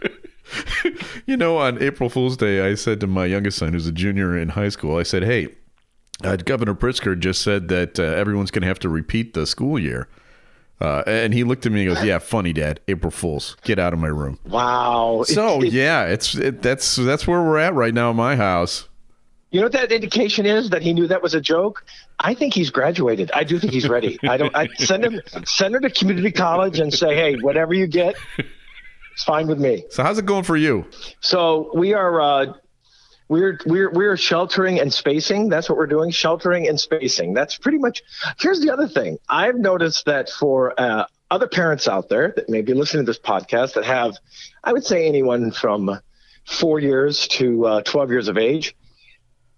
[1.26, 4.38] You know, on April Fool's Day, I said to my youngest son, who's a junior
[4.38, 5.50] in high school, I said, "Hey,
[6.24, 9.80] uh, Governor Pritzker just said that uh, everyone's going to have to repeat the school
[9.80, 10.08] year."
[10.82, 12.80] Uh, and he looked at me and goes, "Yeah, funny, Dad.
[12.88, 13.56] April Fools.
[13.64, 15.24] Get out of my room." Wow.
[15.26, 18.90] So yeah, it's it, that's that's where we're at right now in my house.
[19.52, 21.86] You know what that indication is that he knew that was a joke?
[22.20, 23.32] I think he's graduated.
[23.34, 24.18] I do think he's ready.
[24.24, 24.56] I don't.
[24.56, 28.16] I send him send her to community college and say, hey, whatever you get,
[29.12, 29.86] it's fine with me.
[29.90, 30.86] So how's it going for you?
[31.20, 32.54] So we are uh,
[33.32, 35.50] we're we're we're sheltering and spacing.
[35.50, 37.34] That's what we're doing, sheltering and spacing.
[37.34, 38.02] That's pretty much.
[38.40, 39.18] Here's the other thing.
[39.30, 43.20] I've noticed that for uh, other parents out there that may be listening to this
[43.20, 44.18] podcast that have,
[44.64, 46.00] I would say anyone from
[46.46, 48.76] four years to uh, twelve years of age.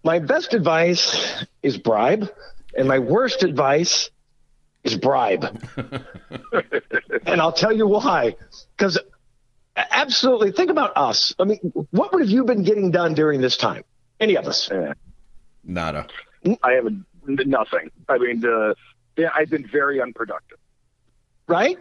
[0.04, 2.30] My best advice is bribe,
[2.78, 4.12] and my worst advice
[4.84, 5.64] is bribe.
[7.26, 8.36] and I'll tell you why.
[8.78, 9.00] Because
[9.76, 11.34] absolutely, think about us.
[11.40, 11.60] I mean,
[11.92, 13.84] what would have you been getting done during this time?
[14.20, 14.70] Any of us?
[15.64, 16.08] Nada.
[16.62, 17.90] I haven't nothing.
[18.10, 18.74] I mean, uh,
[19.18, 20.58] yeah, I've been very unproductive.
[21.48, 21.78] right?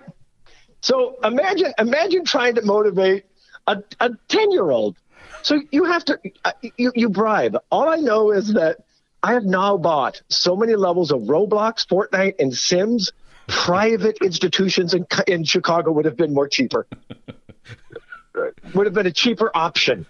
[0.81, 3.25] So imagine imagine trying to motivate
[3.67, 4.97] a a ten year old.
[5.43, 7.57] So you have to uh, you you bribe.
[7.71, 8.79] All I know is that
[9.23, 13.13] I have now bought so many levels of Roblox, Fortnite, and Sims.
[13.49, 16.87] Private institutions in in Chicago would have been more cheaper.
[18.75, 20.07] would have been a cheaper option.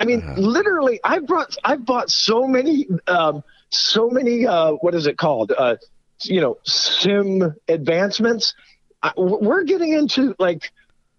[0.00, 4.46] I mean, literally, I've brought, I've bought so many, um, so many.
[4.46, 5.52] Uh, what is it called?
[5.56, 5.76] Uh,
[6.22, 8.54] you know, sim advancements.
[9.02, 10.72] I, we're getting into like,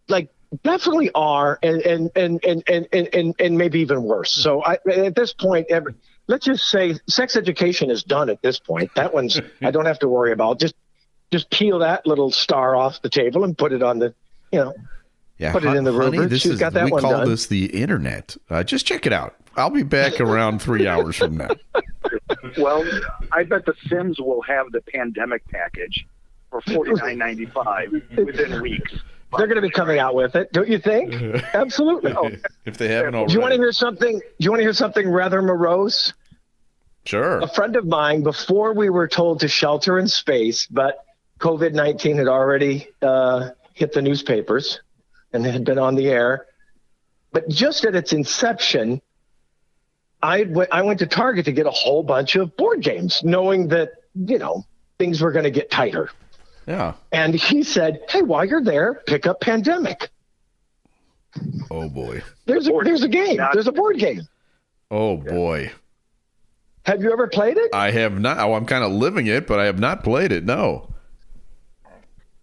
[0.07, 0.29] like
[0.63, 4.31] definitely are, and and and and and and, and, and maybe even worse.
[4.31, 5.95] So I, at this point, every,
[6.27, 8.91] let's just say sex education is done at this point.
[8.95, 10.59] That one's I don't have to worry about.
[10.59, 10.75] Just
[11.31, 14.15] just peel that little star off the table and put it on the,
[14.51, 14.73] you know,
[15.39, 16.29] Yeah, Put it in the honey, rubric.
[16.29, 17.29] This She's is got that we one call done.
[17.29, 18.35] this the internet.
[18.49, 19.35] Uh, just check it out.
[19.55, 21.49] I'll be back around three hours from now.
[22.57, 22.85] Well,
[23.31, 26.05] I bet the Sims will have the pandemic package
[26.49, 28.91] for forty nine ninety five within weeks.
[29.37, 31.13] they're going to be coming out with it, don't you think?
[31.53, 32.13] Absolutely.
[32.65, 33.29] if they haven't already.
[33.29, 34.19] Do you want to hear something?
[34.19, 36.13] Do you want to hear something rather morose?
[37.05, 37.39] Sure.
[37.39, 41.03] A friend of mine, before we were told to shelter in space, but
[41.39, 44.81] COVID 19 had already uh, hit the newspapers
[45.33, 46.45] and it had been on the air.
[47.31, 49.01] But just at its inception,
[50.21, 53.67] I, w- I went to Target to get a whole bunch of board games, knowing
[53.69, 54.65] that, you know,
[54.97, 56.09] things were going to get tighter.
[56.67, 56.93] Yeah.
[57.11, 60.09] And he said, Hey, while you're there, pick up Pandemic.
[61.71, 62.21] Oh boy.
[62.45, 64.21] There's a, there's a game, there's a board game.
[64.91, 65.71] Oh boy.
[66.85, 67.69] Have you ever played it?
[67.73, 68.39] I have not.
[68.39, 70.43] Oh, I'm kind of living it, but I have not played it.
[70.43, 70.89] No.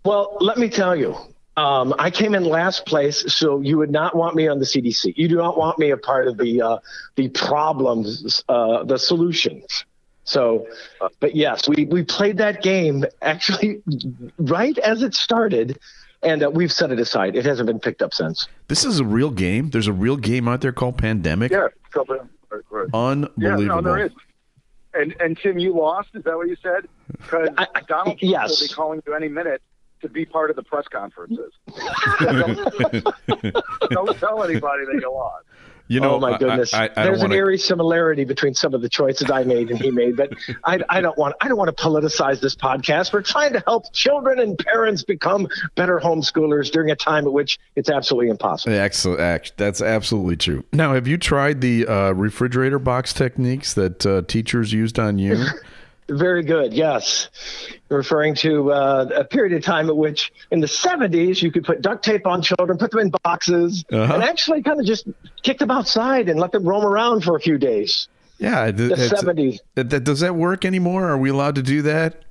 [0.04, 1.16] Well, let me tell you,
[1.56, 5.14] um, I came in last place, so you would not want me on the CDC.
[5.16, 6.78] You do not want me a part of the uh,
[7.14, 9.84] the problems, uh, the solutions.
[10.24, 10.66] So,
[11.20, 13.82] but yes, we we played that game actually
[14.38, 15.78] right as it started,
[16.22, 17.36] and uh, we've set it aside.
[17.36, 18.46] It hasn't been picked up since.
[18.68, 19.70] This is a real game.
[19.70, 21.52] There's a real game out there called Pandemic.
[21.52, 22.88] Yeah, couple- right, right.
[22.92, 23.62] Unbelievable.
[23.62, 24.12] Yeah, no, there is.
[24.92, 26.10] And and Tim, you lost.
[26.12, 26.86] Is that what you said?
[27.12, 27.48] Because
[27.86, 28.60] Donald Trump yes.
[28.60, 29.62] will be calling you any minute
[30.06, 31.52] to be part of the press conferences.
[33.90, 35.44] Don't tell anybody that you lost.
[35.88, 37.38] You know, oh my goodness, I, I, I there's an want to.
[37.38, 40.32] eerie similarity between some of the choices I made and he made, but
[40.64, 43.12] I, I don't want I don't want to politicize this podcast.
[43.12, 47.60] We're trying to help children and parents become better homeschoolers during a time at which
[47.76, 48.74] it's absolutely impossible.
[48.74, 49.52] Excellent.
[49.56, 50.64] That's absolutely true.
[50.72, 55.44] Now, have you tried the uh, refrigerator box techniques that uh, teachers used on you?
[56.08, 56.72] Very good.
[56.72, 57.28] Yes,
[57.88, 61.82] referring to uh, a period of time at which, in the '70s, you could put
[61.82, 64.14] duct tape on children, put them in boxes, Uh-huh.
[64.14, 65.08] and actually kind of just
[65.42, 68.06] kick them outside and let them roam around for a few days.
[68.38, 69.58] Yeah, th- The 70s.
[69.74, 71.08] that- that- does that work anymore?
[71.08, 72.22] Are we allowed to do that?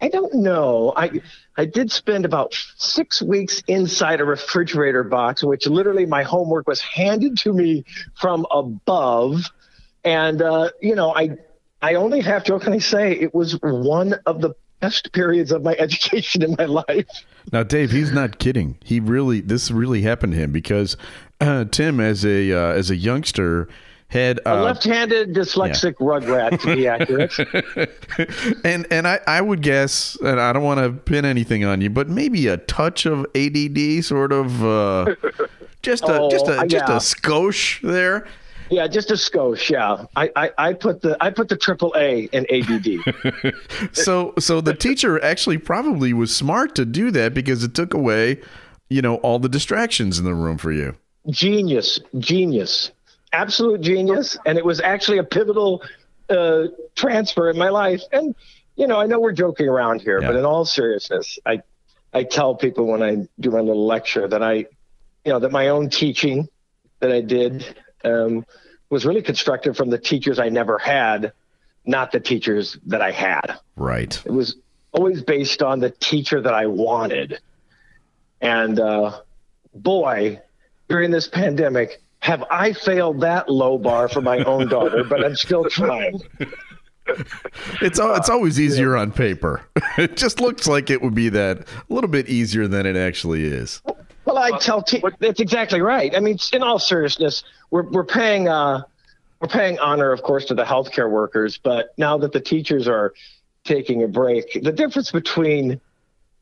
[0.00, 0.92] I don't know.
[0.96, 1.20] I
[1.56, 6.80] I did spend about six weeks inside a refrigerator box, which literally my homework was
[6.80, 7.84] handed to me
[8.20, 9.44] from above,
[10.02, 11.36] and uh, you know, I
[11.82, 12.58] I only have to.
[12.58, 13.12] Can I say?
[13.12, 17.08] It was one of the best periods of my education in my life.
[17.52, 18.76] Now, Dave, he's not kidding.
[18.84, 20.96] He really, this really happened to him because
[21.40, 23.68] uh, Tim, as a uh, as a youngster,
[24.08, 27.36] had A uh, left-handed dyslexic rugrat, to be accurate.
[28.64, 31.90] and and I, I would guess, and I don't want to pin anything on you,
[31.90, 35.14] but maybe a touch of ADD, sort of, uh,
[35.80, 38.26] just a Oh, just a just a skosh there.
[38.72, 39.68] Yeah, just a skosh.
[39.68, 43.54] Yeah, I, I, I put the I put the triple A in ADD.
[43.92, 48.40] So so the teacher actually probably was smart to do that because it took away,
[48.88, 50.94] you know, all the distractions in the room for you.
[51.28, 52.92] genius, genius,
[53.34, 55.82] absolute genius, and it was actually a pivotal
[56.30, 58.02] uh, transfer in my life.
[58.10, 58.34] And
[58.76, 61.60] you know, I know we're joking around here, but in all seriousness, I
[62.14, 64.66] I tell people when I do my little lecture that I, you
[65.26, 66.48] know, that my own teaching
[67.00, 68.44] that I did um,
[68.90, 71.32] was really constructed from the teachers I never had,
[71.84, 73.58] not the teachers that I had.
[73.76, 74.20] Right.
[74.24, 74.56] It was
[74.92, 77.40] always based on the teacher that I wanted.
[78.40, 79.20] And uh,
[79.74, 80.40] boy,
[80.88, 85.36] during this pandemic, have I failed that low bar for my own daughter, but I'm
[85.36, 86.20] still trying.
[87.80, 89.62] It's it's always easier on paper.
[89.98, 93.44] it just looks like it would be that a little bit easier than it actually
[93.44, 93.82] is.
[94.24, 96.14] Well, I tell te- that's exactly right.
[96.14, 98.82] I mean, in all seriousness, we're we're paying uh,
[99.40, 103.12] we're paying honor, of course, to the healthcare workers, but now that the teachers are
[103.64, 105.80] taking a break, the difference between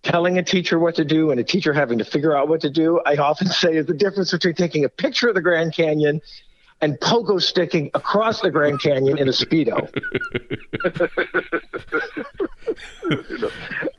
[0.02, 2.70] telling a teacher what to do and a teacher having to figure out what to
[2.70, 6.20] do, I often say, is the difference between taking a picture of the Grand Canyon
[6.82, 9.88] and pogo sticking across the Grand Canyon in a speedo.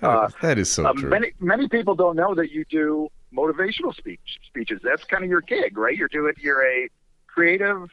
[0.01, 1.09] Uh, that is so uh, true.
[1.09, 4.81] Many many people don't know that you do motivational speech speeches.
[4.83, 5.95] That's kind of your gig, right?
[5.95, 6.33] You're doing.
[6.39, 6.89] You're a
[7.27, 7.89] creative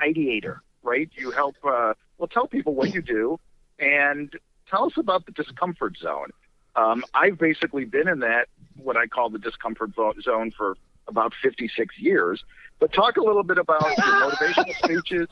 [0.00, 1.10] ideator, right?
[1.14, 1.56] You help.
[1.64, 3.38] Uh, well, tell people what you do,
[3.78, 4.32] and
[4.68, 6.30] tell us about the discomfort zone.
[6.76, 9.90] Um, I've basically been in that what I call the discomfort
[10.22, 10.76] zone for
[11.08, 12.42] about 56 years.
[12.78, 15.28] But talk a little bit about your motivational speeches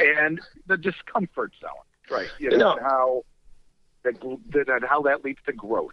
[0.00, 1.70] and the discomfort zone,
[2.10, 2.28] right?
[2.38, 3.24] You know, You know- and how
[4.02, 4.20] that,
[4.66, 5.92] that how that leads to growth.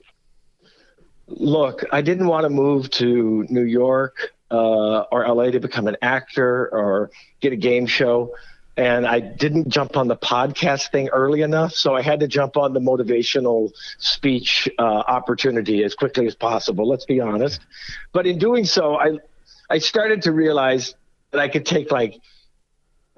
[1.37, 5.97] Look, I didn't want to move to New York uh, or LA to become an
[6.01, 8.35] actor or get a game show.
[8.77, 11.73] And I didn't jump on the podcast thing early enough.
[11.73, 16.87] So I had to jump on the motivational speech uh, opportunity as quickly as possible.
[16.87, 17.61] Let's be honest.
[18.13, 19.17] But in doing so, I,
[19.69, 20.95] I started to realize
[21.31, 22.19] that I could take like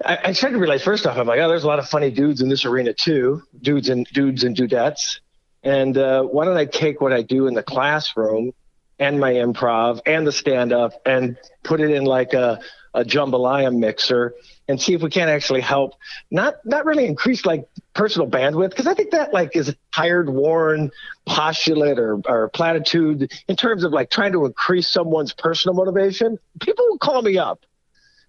[0.04, 2.40] I, started to realize first off, I'm like, oh, there's a lot of funny dudes
[2.40, 5.20] in this arena too, dudes and dudes and dudettes.
[5.64, 8.52] And uh, why don't I take what I do in the classroom
[8.98, 12.60] and my improv and the stand up and put it in like a,
[12.92, 14.34] a jambalaya mixer
[14.68, 15.94] and see if we can't actually help
[16.30, 20.28] not not really increase like personal bandwidth because I think that like is a tired,
[20.28, 20.90] worn
[21.26, 26.38] postulate or, or platitude in terms of like trying to increase someone's personal motivation.
[26.60, 27.64] People will call me up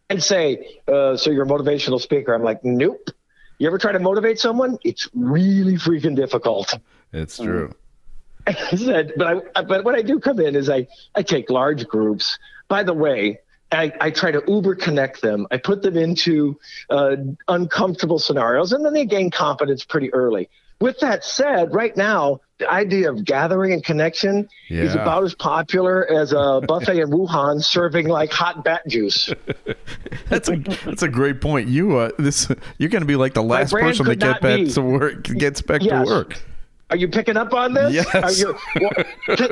[0.09, 3.09] and say, uh, "So you're a motivational speaker?" I'm like, "Nope."
[3.57, 4.77] You ever try to motivate someone?
[4.83, 6.73] It's really freaking difficult.
[7.15, 7.73] It's true.
[8.47, 11.87] I said, but I but when I do come in is I I take large
[11.87, 12.37] groups.
[12.67, 13.39] By the way,
[13.71, 15.47] I, I try to uber connect them.
[15.51, 17.15] I put them into uh,
[17.47, 20.49] uncomfortable scenarios, and then they gain confidence pretty early.
[20.79, 26.09] With that said, right now the idea of gathering and connection is about as popular
[26.11, 29.33] as a buffet in Wuhan serving like hot bat juice.
[30.29, 31.69] That's a that's a great point.
[31.69, 34.71] You uh this you're going to be like the last person to get back be.
[34.71, 36.07] to work gets back Yes.
[36.07, 36.41] to work.
[36.89, 37.93] Are you picking up on this?
[37.93, 38.15] Yes.
[38.15, 38.91] Are you, well,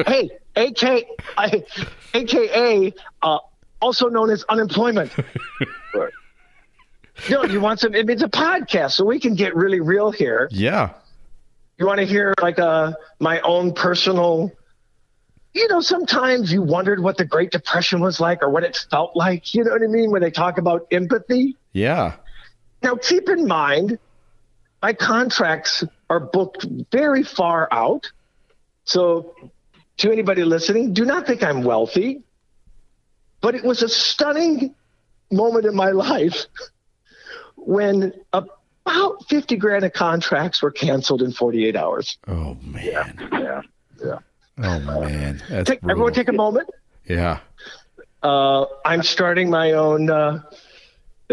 [0.06, 1.06] hey, AK,
[1.38, 1.64] I,
[2.14, 3.40] AKA, uh,
[3.82, 5.12] also known as unemployment.
[7.30, 7.94] No, you want some?
[7.94, 10.50] It's a podcast, so we can get really real here.
[10.52, 10.94] Yeah.
[11.78, 14.52] You want to hear like uh, my own personal.
[15.54, 19.16] You know, sometimes you wondered what the Great Depression was like or what it felt
[19.16, 19.54] like.
[19.54, 21.56] You know what I mean when they talk about empathy.
[21.72, 22.16] Yeah.
[22.82, 24.00] Now, keep in mind,
[24.82, 25.84] my contracts
[26.14, 28.12] are booked very far out.
[28.86, 29.34] So,
[29.98, 32.22] to anybody listening, do not think I'm wealthy,
[33.42, 34.76] but it was a stunning
[35.32, 36.46] moment in my life
[37.56, 42.18] when about 50 grand of contracts were canceled in 48 hours.
[42.28, 43.30] Oh man.
[43.32, 43.62] Yeah.
[44.04, 44.20] Yeah.
[44.60, 45.42] Oh man.
[45.50, 46.70] That's Take, everyone take a moment.
[47.08, 47.40] Yeah.
[48.22, 50.44] Uh, I'm starting my own, uh,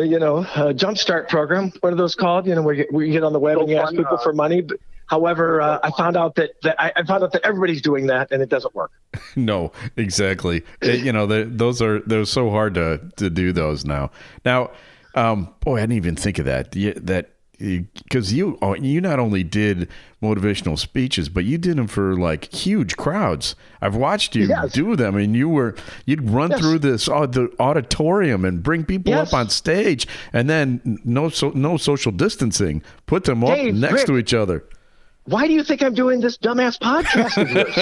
[0.02, 1.72] you know, uh, jumpstart program.
[1.80, 2.46] What are those called?
[2.46, 4.22] You know, where you, where you get on the web and you ask people uh,
[4.22, 4.60] for money.
[4.60, 8.06] But, however, uh, I found out that, that I, I found out that everybody's doing
[8.08, 8.90] that and it doesn't work.
[9.36, 10.64] No, exactly.
[10.82, 14.10] It- you know, the, those are they're so hard to to do those now.
[14.44, 14.70] Now,
[15.14, 16.72] um, boy, I didn't even think of that.
[16.72, 17.30] That
[17.60, 19.88] because you oh, you not only did
[20.22, 23.54] motivational speeches, but you did them for like huge crowds.
[23.80, 24.72] I've watched you Yes.
[24.72, 25.74] do them, and you were
[26.06, 26.60] you'd run Yes.
[26.60, 29.28] through this uh, the auditorium and bring people Yes.
[29.32, 34.06] up on stage, and then no so, no social distancing, put them up next Rick.
[34.06, 34.64] to each other.
[35.24, 37.76] Why do you think I'm doing this dumbass podcast of yours?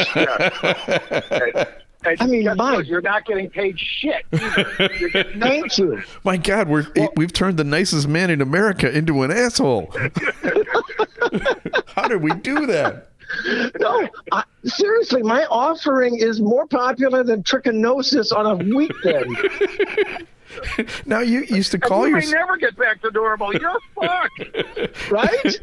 [1.55, 1.67] And
[2.21, 2.87] I mean, guess my- what?
[2.87, 4.25] you're not getting paid shit.
[4.33, 6.03] You're getting Thank you.
[6.25, 6.87] My God, we're
[7.17, 9.93] we've turned the nicest man in America into an asshole.
[11.87, 13.09] How did we do that?
[13.79, 19.37] No, I, seriously, my offering is more popular than trichinosis on a weekend.
[21.05, 23.55] Now you used to call you may yourself never get back to normal.
[23.55, 25.11] You're fucked.
[25.11, 25.61] right?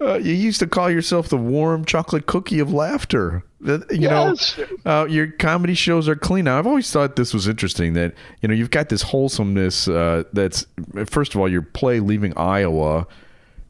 [0.00, 3.42] Uh, you used to call yourself the warm chocolate cookie of laughter.
[3.62, 4.56] You Yes.
[4.84, 6.46] know, uh, your comedy shows are clean.
[6.46, 9.86] Now, I've always thought this was interesting that you know you've got this wholesomeness.
[9.88, 10.66] Uh, that's
[11.06, 13.06] first of all your play leaving Iowa.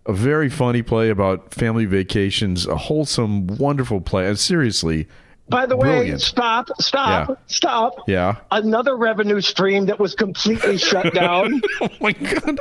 [0.06, 4.26] A very funny play about family vacations, a wholesome, wonderful play.
[4.28, 5.06] And seriously,
[5.50, 6.20] By the way, Brilliant.
[6.22, 7.34] stop, stop, Yeah.
[7.48, 7.94] stop.
[8.06, 8.36] yeah.
[8.52, 11.60] Another revenue stream that was completely shut down.
[11.80, 12.58] Oh my god!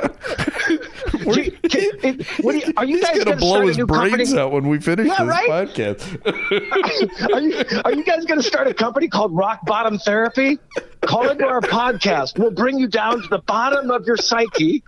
[1.30, 3.76] Gee, it- what do you- are you He's guys gonna gonna blow start a his
[3.86, 4.38] brains company?
[4.40, 5.48] out when we finish Yeah, this right?
[5.48, 7.32] podcast.
[7.34, 10.58] are you are you guys going to start a company called Rock Bottom Therapy?
[11.02, 12.38] Call into our podcast.
[12.38, 14.82] We'll bring you down to the bottom of your psyche.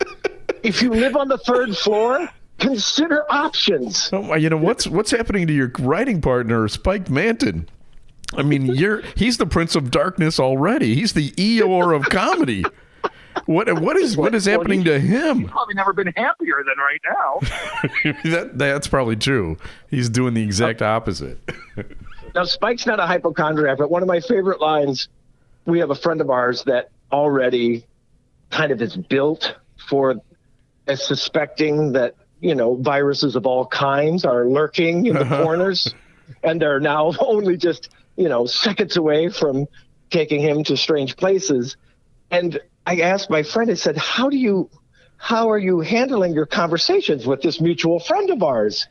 [0.62, 2.28] If you live on the third floor,
[2.58, 4.10] consider options.
[4.12, 7.68] Oh you know what's what's happening to your writing partner, Spike Manton?
[8.34, 10.94] I mean, you're he's the Prince of Darkness already.
[10.94, 12.64] He's the Eeyore of comedy.
[13.46, 15.48] What what is what is happening to him?
[15.48, 18.22] Probably never been happier than right now.
[18.30, 19.56] that that's probably true.
[19.88, 21.38] He's doing the exact opposite.
[22.34, 25.08] Now, Spike's not a hypochondriac, but one of my favorite lines
[25.66, 27.86] we have a friend of ours that already
[28.50, 29.54] kind of is built
[29.88, 30.16] for
[30.88, 35.94] uh, suspecting that, you know, viruses of all kinds are lurking in the corners.
[36.42, 39.66] And they're now only just, you know, seconds away from
[40.10, 41.76] taking him to strange places.
[42.30, 44.70] And I asked my friend, I said, how do you,
[45.16, 48.86] how are you handling your conversations with this mutual friend of ours?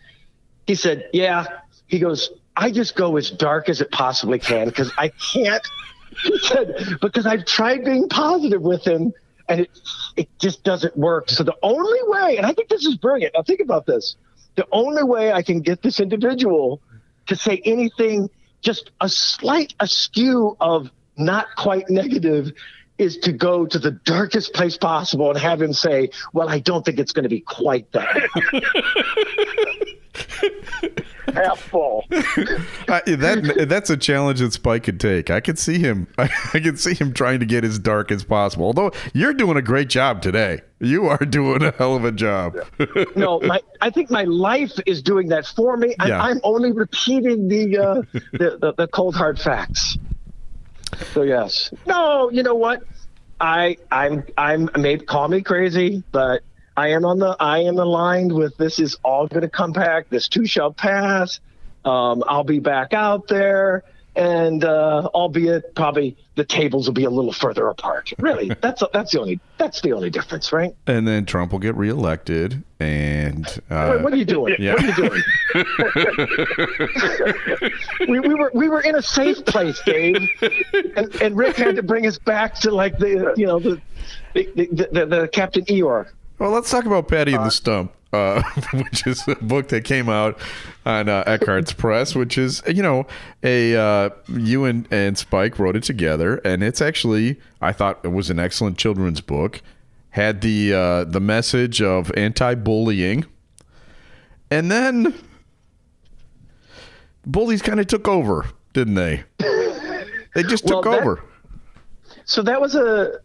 [0.67, 1.45] He said, Yeah.
[1.87, 5.63] He goes, I just go as dark as it possibly can because I can't.
[6.23, 9.13] He said, Because I've tried being positive with him
[9.47, 9.69] and it,
[10.17, 11.29] it just doesn't work.
[11.29, 13.33] So the only way, and I think this is brilliant.
[13.33, 14.17] Now think about this
[14.55, 16.81] the only way I can get this individual
[17.27, 18.29] to say anything
[18.61, 22.51] just a slight askew of not quite negative
[23.01, 26.85] is to go to the darkest place possible and have him say, Well, I don't
[26.85, 28.29] think it's going to be quite that.
[31.33, 32.05] Half full.
[32.11, 35.29] I, that that's a challenge that Spike could take.
[35.29, 36.07] I could see him.
[36.17, 36.23] I,
[36.53, 38.65] I could see him trying to get as dark as possible.
[38.65, 40.61] Although you're doing a great job today.
[40.79, 42.57] You are doing a hell of a job.
[43.15, 45.95] no, my, I think my life is doing that for me.
[45.99, 46.21] I, Yeah.
[46.21, 49.97] I'm only repeating the, uh, the, the the cold hard facts.
[51.03, 52.81] So yes, no, you know what?
[53.39, 56.43] I I'm I'm maybe call me crazy, but
[56.77, 60.09] I am on the I am aligned with this is all going to come back.
[60.09, 61.39] This too shall pass.
[61.83, 63.83] Um, I'll be back out there,
[64.15, 68.11] and uh, albeit probably the tables will be a little further apart.
[68.17, 70.75] Really, that's that's the only that's the only difference, right?
[70.87, 72.63] And then Trump will get reelected.
[72.79, 74.55] And uh, Wait, what are you doing?
[74.57, 74.73] yeah.
[74.73, 75.23] What are you doing?
[78.09, 80.27] we, we were we were in a safe place, Dave,
[80.95, 83.79] and, and Rick had to bring us back to like the you know the
[84.33, 86.09] the, the, the, the Captain Eeyore.
[86.39, 88.41] Well, let's talk about Patty and the Stump, uh,
[88.73, 90.39] which is a book that came out
[90.85, 93.05] on uh, Eckhartz Press, which is you know
[93.43, 98.09] a uh, you and and Spike wrote it together, and it's actually I thought it
[98.09, 99.61] was an excellent children's book.
[100.11, 103.25] Had the uh, the message of anti-bullying,
[104.49, 105.13] and then
[107.25, 109.23] bullies kind of took over, didn't they?
[110.33, 111.23] They just Well, took that- over.
[112.25, 113.19] So that was a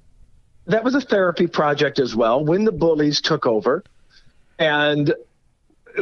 [0.66, 2.44] that was a therapy project as well.
[2.44, 3.84] When the bullies took over,
[4.58, 5.14] and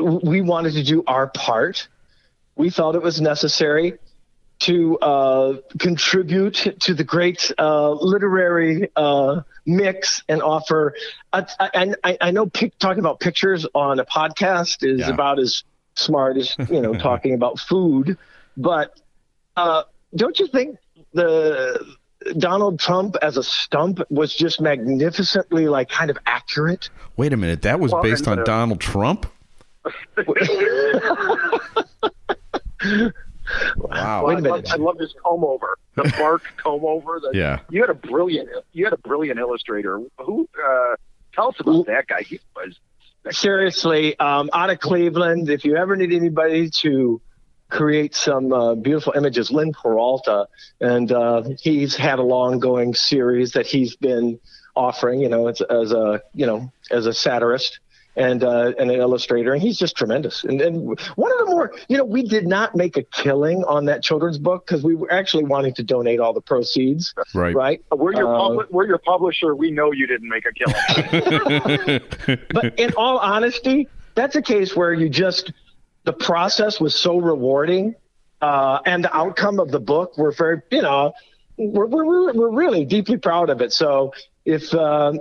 [0.00, 1.88] we wanted to do our part,
[2.56, 3.98] we felt it was necessary
[4.60, 10.94] to uh, contribute to the great uh, literary uh, mix and offer.
[11.32, 11.44] I,
[12.04, 15.08] I, I know pic, talking about pictures on a podcast is Yeah.
[15.08, 15.64] about as
[15.96, 18.16] smart as you know talking about food,
[18.56, 18.98] but
[19.56, 19.82] uh,
[20.14, 20.78] don't you think
[21.12, 21.84] the
[22.38, 26.90] Donald Trump as a stump was just magnificently like kind of accurate?
[27.16, 29.26] Wait a minute, that was Well, based on uh, Donald Trump.
[33.76, 34.26] Wow.
[34.26, 34.64] Wait a I minute.
[34.64, 37.20] love, I love his comb over, the bark comb over.
[37.20, 37.60] The, Yeah.
[37.70, 40.00] You had a brilliant, you had a brilliant illustrator.
[40.18, 40.48] Who?
[40.58, 40.96] Uh,
[41.34, 42.22] tell us about that guy.
[42.22, 42.78] He was.
[43.30, 47.20] Seriously, um, out of Cleveland, if you ever need anybody to
[47.74, 50.46] create some uh, beautiful images, Len Peralta,
[50.80, 54.38] and uh, he's had a long going series that he's been
[54.76, 57.80] offering, you know, as, as a you know as a satirist
[58.16, 60.44] and uh, and an illustrator, and he's just tremendous.
[60.44, 63.86] And, and one of the more, you know, we did not make a killing on
[63.86, 67.54] that children's book because we were actually wanting to donate all the proceeds, Right.
[67.56, 67.84] right?
[67.90, 69.56] We're your Uh, publi- we're your publisher.
[69.56, 72.00] We know you didn't make a killing.
[72.52, 75.52] but in all honesty, that's a case where you just
[76.04, 77.94] the process was so rewarding,
[78.40, 81.12] uh, and the outcome of the book we're very you know
[81.56, 83.72] we're we're we're really deeply proud of it.
[83.72, 84.12] So
[84.44, 85.20] if um,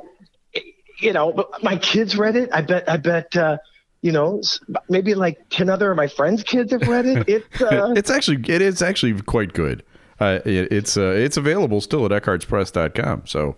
[0.99, 3.35] you know, my kids read it, I bet I bet.
[3.35, 3.57] Uh,
[4.01, 4.41] you know,
[4.89, 7.29] maybe like ten other of my friends' kids have read it.
[7.29, 9.81] It's uh, it's actually it is actually quite good.
[10.19, 13.23] Uh, it, it's uh, it's available still at eckhartzpress.com.
[13.25, 13.55] So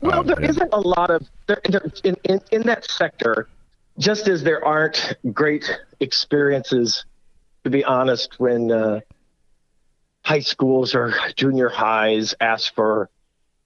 [0.00, 3.48] Well, um, there not a lot of there, there, in, in in that sector.
[3.98, 5.70] Just as there aren't great
[6.00, 7.04] experiences,
[7.64, 9.00] to be honest, when uh,
[10.22, 13.08] high schools or junior highs ask for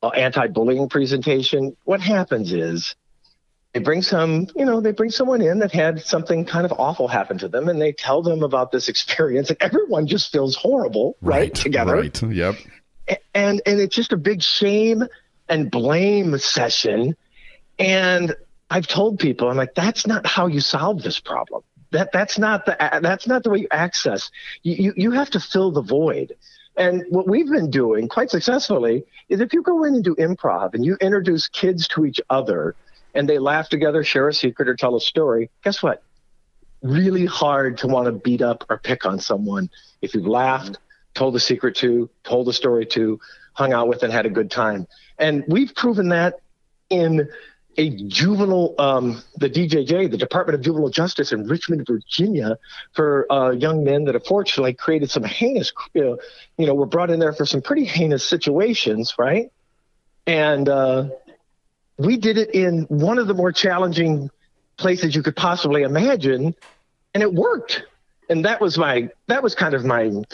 [0.02, 2.94] uh, anti-bullying presentation, what happens is
[3.72, 7.08] they bring some, you know, they bring someone in that had something kind of awful
[7.08, 11.16] happen to them, and they tell them about this experience, and everyone just feels horrible,
[11.20, 12.22] right, together Right.
[12.22, 12.56] Yep.
[13.34, 15.04] and and it's just a big shame
[15.48, 17.16] and blame session
[17.78, 18.34] and
[18.70, 21.62] i've told people i'm like that's not how you solve this problem.
[21.92, 24.30] That that's not the that's not the way you access
[24.62, 26.36] you you, you have to fill the void.
[26.76, 30.74] And what we've been doing quite successfully is if you go in and do improv
[30.74, 32.76] and you introduce kids to each other
[33.14, 36.02] and they laugh together share a secret or tell a story guess what?
[36.82, 39.68] Really hard to want to beat up or pick on someone.
[40.00, 40.78] If you've laughed,
[41.14, 43.20] told a secret to, told a story to,
[43.52, 44.86] hung out with, and had a good time.
[45.18, 46.40] And we've proven that
[46.88, 47.28] in
[47.76, 52.58] a juvenile, um, the DJJ, the Department of Juvenile Justice in Richmond, Virginia,
[52.92, 56.18] for uh, young men that unfortunately created some heinous, you
[56.58, 59.50] know, were brought in there for some pretty heinous situations, right?
[60.26, 61.08] And uh,
[61.96, 64.30] we did it in one of the more challenging
[64.76, 66.54] places you could possibly imagine,
[67.14, 67.84] and it worked.
[68.28, 70.24] And that was my that was kind of my, you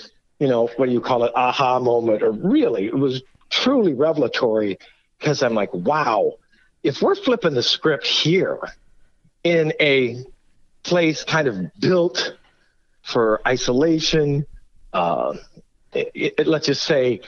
[0.41, 4.79] know, what do you call it, aha moment, or really, it was truly revelatory
[5.19, 6.35] because I'm like, wow,
[6.87, 8.61] if we're flipping the script here
[9.43, 10.25] in a
[10.85, 12.37] place kind of built
[13.03, 14.47] for isolation,
[14.93, 15.35] uh,
[15.93, 17.21] it, it, let's just say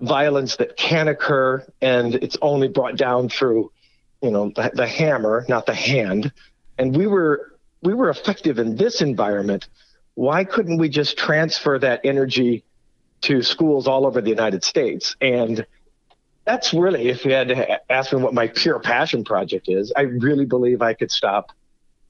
[0.00, 3.70] violence that can occur and it's only brought down through
[4.22, 6.32] you know the, the hammer not the hand
[6.78, 9.68] and we were we were effective in this environment
[10.14, 12.64] why couldn't we just transfer that energy
[13.22, 15.16] to schools all over the united states?
[15.20, 15.66] And
[16.44, 20.02] that's really if you had to ask me what my pure passion project is i
[20.02, 21.52] really believe i could stop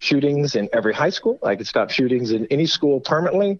[0.05, 1.39] shootings in every high school.
[1.43, 3.59] I could stop shootings in any school permanently.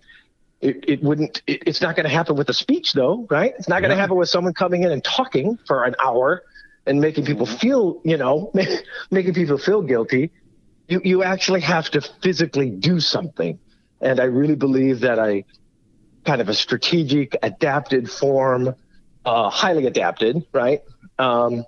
[0.61, 3.53] It, it wouldn't it, it's not going to happen with a speech though right?
[3.59, 4.03] It's not going to Yeah.
[4.03, 6.43] happen with someone coming in and talking for an hour
[6.87, 7.57] and making people mm-hmm.
[7.57, 8.53] feel you know
[9.11, 10.31] making people feel guilty.
[10.89, 13.59] You you actually have to physically do something.
[14.01, 15.45] And i really believe that i
[16.27, 18.75] kind of a strategic adapted form
[19.25, 20.83] uh, highly adapted right
[21.19, 21.65] um,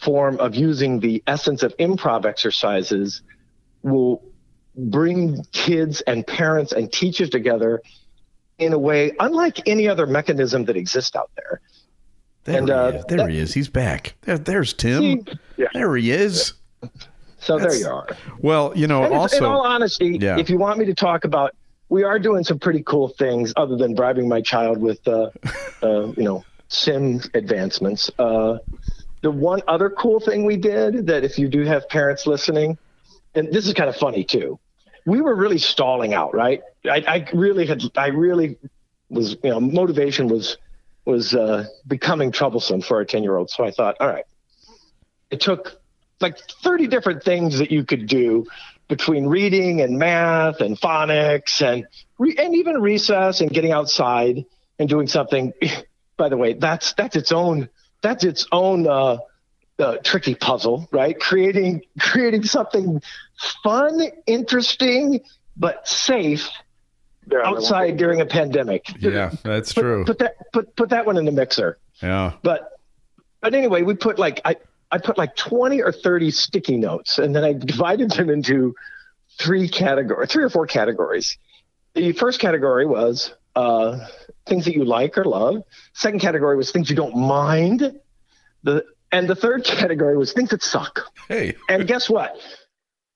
[0.00, 3.22] form of using the essence of improv exercises
[3.82, 4.22] will
[4.76, 7.80] bring kids and parents and teachers together
[8.58, 11.60] in a way unlike any other mechanism that exists out there.
[12.44, 13.04] There, And, he, uh, is.
[13.08, 13.54] there that- he is.
[13.54, 14.14] He's back.
[14.22, 15.24] There, there's Tim.
[15.56, 15.66] Yeah.
[15.72, 16.54] There he is.
[17.38, 18.08] So That's- there you are.
[18.40, 20.38] Well, you know, And also in all honesty, Yeah.
[20.38, 21.54] if you want me to talk about,
[21.88, 25.28] we are doing some pretty cool things other than bribing my child with, uh,
[25.82, 26.44] uh, you know,
[26.74, 28.10] sim advancements.
[28.18, 28.58] Uh,
[29.22, 32.76] the one other cool thing we did that, if you do have parents listening,
[33.34, 34.58] and this is kind of funny too,
[35.06, 36.62] we were really stalling out, right?
[36.84, 38.58] I, I really had, I really
[39.08, 40.58] was, you know, motivation was
[41.06, 43.50] was uh, becoming troublesome for a ten year old.
[43.50, 44.24] So I thought, all right,
[45.30, 45.80] it took
[46.20, 48.46] like 30 different things that you could do
[48.88, 51.86] between reading and math and phonics and
[52.18, 54.44] re- and even recess and getting outside
[54.78, 55.52] and doing something.
[56.16, 57.68] By the way, that's that's its own
[58.02, 59.18] that's its own uh,
[59.78, 61.18] uh, tricky puzzle, right?
[61.18, 63.02] Creating creating something
[63.62, 65.20] fun, interesting,
[65.56, 66.48] but safe
[67.30, 68.86] Yeah, outside during a pandemic.
[69.00, 70.04] Yeah, that's Put- true.
[70.04, 71.78] Put that put put that one in the mixer.
[72.02, 72.34] Yeah.
[72.42, 72.70] But
[73.40, 74.56] but anyway, we put like I
[74.90, 78.74] I put like twenty or thirty sticky notes, and then I divided them into
[79.38, 81.36] three categories, three or four categories.
[81.94, 84.06] The first category was uh,
[84.46, 85.62] things that you like or love.
[85.92, 88.00] Second category was things you don't mind.
[88.62, 91.00] The and the third category was things that suck.
[91.28, 91.54] Hey.
[91.68, 92.36] And guess what?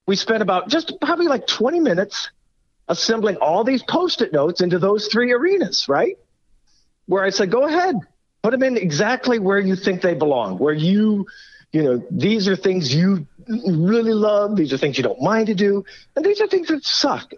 [0.07, 2.30] We spent about just probably like 20 minutes
[2.89, 6.16] assembling all these post-it notes into those three arenas, right?
[7.07, 7.97] Where I said, go ahead,
[8.43, 11.26] put them in exactly where you think they belong, where you,
[11.72, 15.55] you know, these are things you really love, these are things you don't mind to
[15.55, 15.84] do,
[16.16, 17.32] and these are things that suck.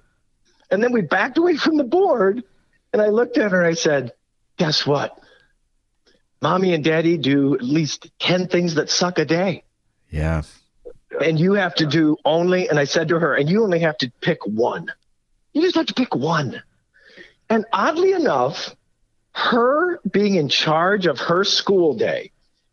[0.71, 2.45] And then we backed away from the board,
[2.93, 4.13] and I looked at her and I said,
[4.57, 5.19] guess what?
[6.43, 9.65] Mommy and daddy do at least 10 things that suck a day
[10.11, 10.43] Yeah.
[11.21, 13.99] and you have to do only and i said to her and you only have
[13.99, 14.91] to pick one
[15.53, 16.63] you just have to pick one
[17.51, 18.75] and oddly enough
[19.33, 22.31] her being in charge of her school day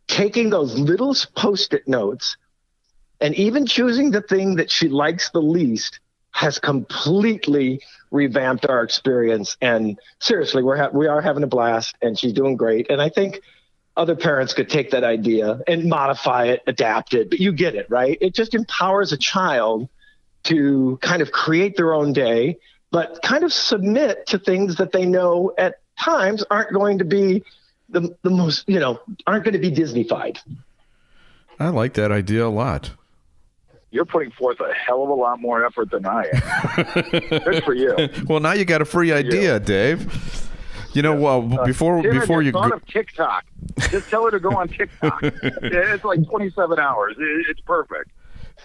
[0.07, 2.38] taking those little post-it notes
[3.20, 5.99] and even choosing the thing that she likes the least
[6.38, 7.82] has completely
[8.12, 12.56] revamped our experience and seriously we're ha- we are having a blast and she's doing
[12.56, 13.42] great and i think
[13.98, 17.88] other parents could take that idea and modify it, adapt it, but you get it,
[17.90, 18.18] right?
[18.22, 19.90] It just empowers a child
[20.44, 22.60] to kind of create their own day,
[22.92, 27.44] but kind of submit to things that they know at times aren't going to be
[27.90, 30.38] the, the most, you know, aren't going to be Disneyfied.
[31.60, 32.92] I like that idea a lot.
[33.92, 36.94] You're putting forth a hell of a lot more effort than I am.
[37.44, 37.96] Good for you.
[38.28, 40.12] Well, now you got a free idea, Dave.
[40.94, 43.46] You know, well, before Sarah before just you thought go, of TikTok.
[43.90, 45.20] Just tell her to go on TikTok.
[45.24, 47.16] it's like 27 hours.
[47.18, 48.12] It's perfect.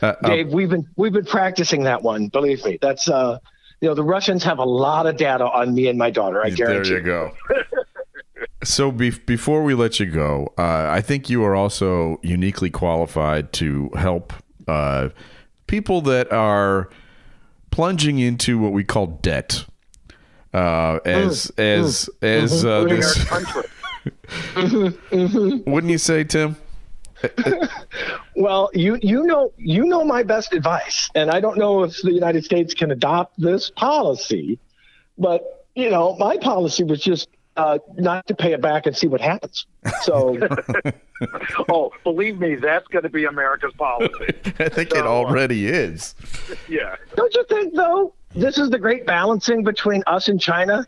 [0.01, 2.29] uh, uh, Dave, we've been we've been practicing that one.
[2.29, 3.39] Believe me, that's uh,
[3.83, 6.43] you know, the Russians have a lot of data on me and my daughter.
[6.43, 6.91] I guarantee.
[6.91, 7.33] there you go.
[8.65, 13.53] so be- before we let you go, uh, I think you are also uniquely qualified
[13.55, 14.33] to help
[14.69, 15.09] uh,
[15.67, 16.89] people that are
[17.71, 19.65] plunging into what we call debt.
[20.53, 23.63] Uh, as as as uh, Including this, country.
[25.67, 26.57] wouldn't you say, Tim?
[28.35, 32.13] Well, you you know you know my best advice, and I don't know if the
[32.13, 34.59] United States can adopt this policy,
[35.19, 39.07] but you know my policy was just uh, not to pay it back and see
[39.07, 39.67] what happens.
[40.03, 40.39] So
[41.69, 44.13] Oh, believe me, that's going to be America's policy.
[44.59, 46.15] I think it So, uh, already is.
[46.69, 46.97] Yeah.
[47.17, 50.87] don't you think though this is the great balancing between us and China?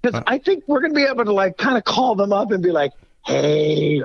[0.00, 2.50] Because I think we're going to be able to like kind of call them up
[2.50, 2.92] and be like,
[3.24, 4.02] hey,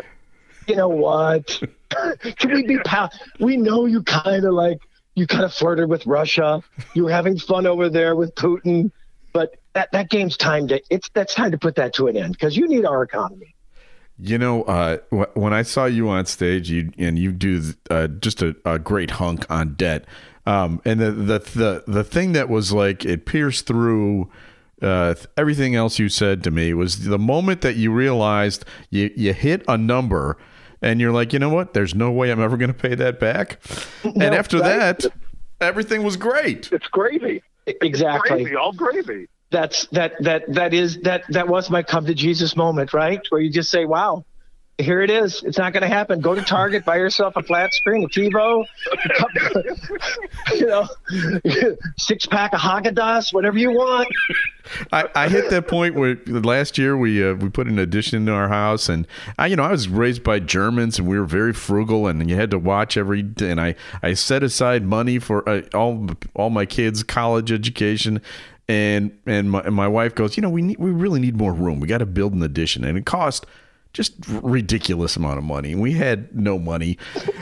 [0.67, 1.61] you know what?
[2.37, 3.11] Can we be pal?
[3.39, 4.79] We know you kind of like
[5.15, 6.61] you kind of flirted with Russia.
[6.93, 8.91] You were having fun over there with Putin,
[9.33, 12.33] but that that game's time to it's that's time to put that to an end
[12.33, 13.53] because you need our economy.
[14.19, 17.61] You know, uh, wh- when I saw you on stage, you and you do
[17.91, 20.05] uh, just a, a great hunk on debt,
[20.47, 24.31] um, and the, the the the thing that was like it pierced through
[24.81, 29.33] uh, everything else you said to me was the moment that you realized you you
[29.33, 30.37] hit a number,
[30.81, 31.75] and you're like, you know what?
[31.75, 33.59] There's no way I'm ever going to pay that back.
[34.03, 34.97] and after right?
[34.97, 35.05] that,
[35.61, 36.71] everything was great.
[36.71, 37.43] It's gravy.
[37.67, 38.45] Exactly.
[38.45, 39.27] Gravy, all gravy.
[39.49, 43.21] That's that that that is that that was my come to Jesus moment, right?
[43.29, 44.25] Where you just say, "Wow,
[44.77, 45.41] here it is.
[45.43, 46.19] It's not going to happen.
[46.19, 48.65] Go to Target, buy yourself a flat screen, a TiVo,
[50.55, 50.87] you know,
[51.97, 54.07] six pack of Haagen Dazs, whatever you want."
[54.91, 58.33] I, I hit that point where last year we uh, we put an addition to
[58.33, 59.07] our house, and
[59.39, 62.35] I you know I was raised by Germans, and we were very frugal, and you
[62.35, 63.25] had to watch every.
[63.39, 68.21] And I I set aside money for uh, all all my kids' college education,
[68.69, 71.53] and and my, and my wife goes, you know, we need we really need more
[71.53, 71.79] room.
[71.79, 73.45] We got to build an addition, and it cost
[73.93, 75.73] just ridiculous amount of money.
[75.73, 76.97] We had no money,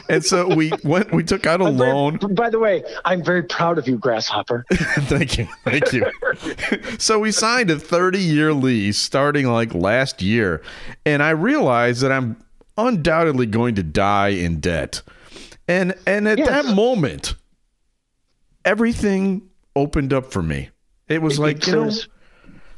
[0.07, 1.11] and so we went.
[1.11, 2.17] We took out a I'm very- loan.
[2.33, 4.65] by the way, I'm very proud of you, Grasshopper.
[4.71, 5.47] thank you.
[5.65, 6.05] Thank you.
[6.99, 10.61] so we signed a 30 year lease starting like last year.
[11.05, 12.37] And I realized that I'm
[12.77, 15.01] undoubtedly going to die in debt.
[15.67, 16.47] And and at Yes.
[16.47, 17.33] that moment,
[18.63, 20.69] everything opened up for me.
[21.07, 21.91] It was like, you know,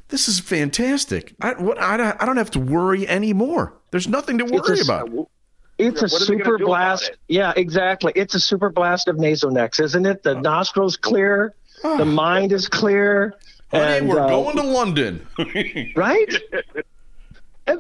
[0.10, 1.34] this is fantastic.
[1.42, 3.74] I what I, don't- I don't have to worry anymore.
[3.92, 5.30] There's nothing to worry a- about.
[5.80, 7.10] It's a What are they gonna super blast.
[7.10, 7.18] it?
[7.28, 8.12] Yeah, exactly.
[8.16, 10.24] It's a super blast of Nasonex, isn't it?
[10.24, 11.54] The nostrils clear,
[11.84, 13.36] the mind is clear,
[13.70, 15.28] Honey, and we're uh, going to London.
[15.96, 16.34] right.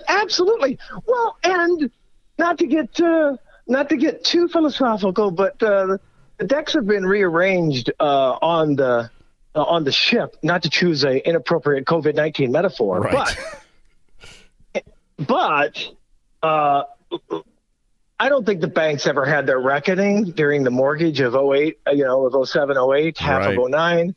[0.07, 0.77] Absolutely.
[1.05, 1.89] Well, and
[2.37, 3.37] not to get uh,
[3.67, 5.97] not to get too philosophical, but uh,
[6.37, 9.09] the decks have been rearranged uh, on the
[9.57, 10.37] uh, on the ship.
[10.43, 13.35] Not to choose a inappropriate COVID nineteen metaphor, Right.
[14.73, 14.83] but
[15.27, 15.87] but
[16.43, 16.83] uh,
[18.19, 21.91] I don't think the banks ever had their reckoning during the mortgage of 08, uh,
[21.91, 23.57] you know, of 07, 08, half Right.
[23.57, 24.15] of 09.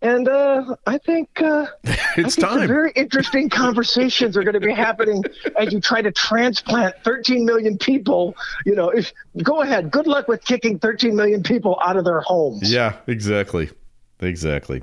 [0.00, 2.68] And uh, I think uh, It's I think time.
[2.68, 5.24] Very interesting conversations are going to be happening
[5.58, 8.36] as you try to transplant 13 million people.
[8.64, 9.12] You know, if
[9.42, 12.72] go ahead, good luck with kicking 13 million people out of their homes.
[12.72, 13.70] Yeah, exactly.
[14.20, 14.82] Exactly.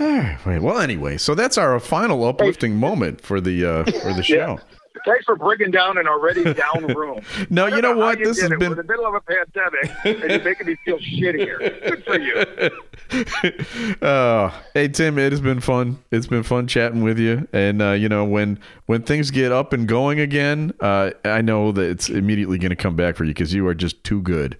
[0.00, 0.06] All
[0.46, 0.60] right.
[0.62, 4.60] Well, anyway, so that's our final uplifting moment for the uh, for the show.
[5.06, 7.20] Thanks for breaking down an already down room.
[7.50, 8.18] No, you know how what?
[8.18, 8.58] you This has it.
[8.58, 9.90] been- We're in the middle of a pandemic,
[10.22, 11.58] and you're making me feel shittier.
[11.88, 14.02] Good for you.
[14.06, 15.98] uh, hey Tim, it has been fun.
[16.10, 17.46] It's been fun chatting with you.
[17.52, 21.72] And uh, you know, when when things get up and going again, uh, I know
[21.72, 24.56] that it's immediately going to come back for you because you are just too good.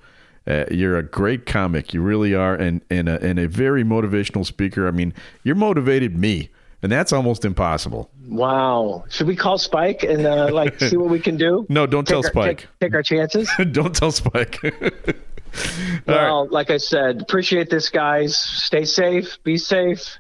[0.49, 1.93] Uh, you're a great comic.
[1.93, 4.89] You really are, and and a, and a very motivational speaker.
[4.89, 5.13] I mean,
[5.45, 6.49] you're motivated me,
[6.83, 8.11] and that's almost impossible.
[8.27, 9.05] Wow.
[9.11, 11.67] Should we call Spike and uh, like see what we can do?
[11.71, 12.59] No, don't Take tell our- Spike.
[12.61, 13.51] Take, take our chances.
[13.73, 14.59] Don't tell Spike.
[16.07, 18.37] well, like I said, appreciate this, guys.
[18.37, 19.39] Stay safe.
[19.45, 20.19] Be safe.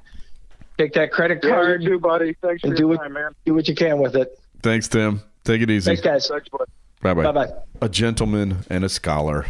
[0.78, 2.34] Take that credit Yeah, card you too, buddy.
[2.40, 3.32] Thanks for and do your what time, man.
[3.44, 4.38] do what you can with it.
[4.62, 5.20] Thanks, Tim.
[5.44, 5.86] Take it easy.
[5.86, 6.28] Thanks, guys.
[6.28, 6.66] Thanks, bud.
[7.02, 7.22] Bye bye.
[7.24, 7.52] Bye-bye.
[7.82, 9.46] A gentleman and a scholar.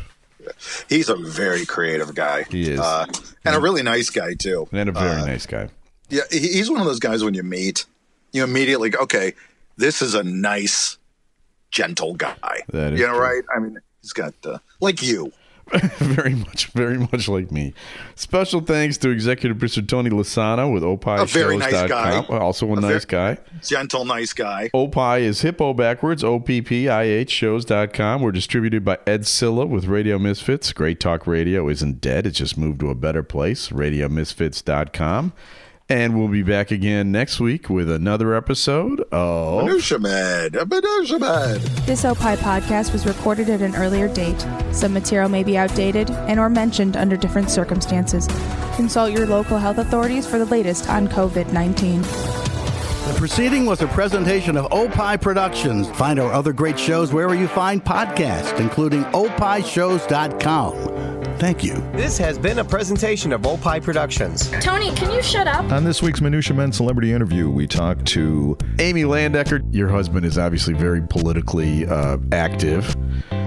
[0.89, 2.45] He's a very creative guy.
[2.45, 2.81] He is.
[2.81, 3.07] Uh,
[3.45, 4.69] and a really nice guy, too.
[4.73, 5.69] And a very Uh, nice guy.
[6.11, 7.85] Yeah, he's one of those guys when you meet,
[8.33, 9.35] you immediately go, okay,
[9.77, 10.97] this is a nice,
[11.71, 12.63] gentle guy.
[12.73, 13.23] That is you know, true.
[13.23, 13.43] right?
[13.55, 15.33] I mean, he's got, uh, like you.
[15.99, 17.75] very much, very much like me.
[18.15, 20.83] Special thanks to executive producer Tony Lasana with
[21.21, 22.19] A very nice guy.
[22.19, 23.39] opie Also a, A nice guy.
[23.63, 24.71] Gentle, nice guy.
[24.73, 28.23] Opie is hippo backwards, O-P-P-I-H shows.com.
[28.23, 30.73] We're distributed by Ed Silla with Radio Misfits.
[30.73, 32.27] Great Talk Radio isn't dead.
[32.27, 35.33] It's just moved to a better place, radiomisfits.com.
[35.91, 40.55] And we'll be back again next week with another episode of Minutia Man.
[40.55, 41.59] A Minutia Man.
[41.87, 44.39] This Opie podcast was recorded at an earlier date.
[44.73, 48.29] Some material may be outdated and or mentioned under different circumstances.
[48.77, 52.03] Consult your local health authorities for the latest on COVID-19.
[52.03, 55.89] The proceeding was a presentation of Opie Productions.
[55.93, 60.75] Find our other great shows wherever you find podcasts, including opishows.com.
[61.39, 61.75] Thank you.
[61.93, 64.51] This has been a presentation of Opie Productions.
[64.61, 65.71] Tony, can you shut up?
[65.71, 69.63] On this week's Minutia Men celebrity interview, we talked to Amy Landecker.
[69.73, 72.95] Your husband is obviously very politically uh, active.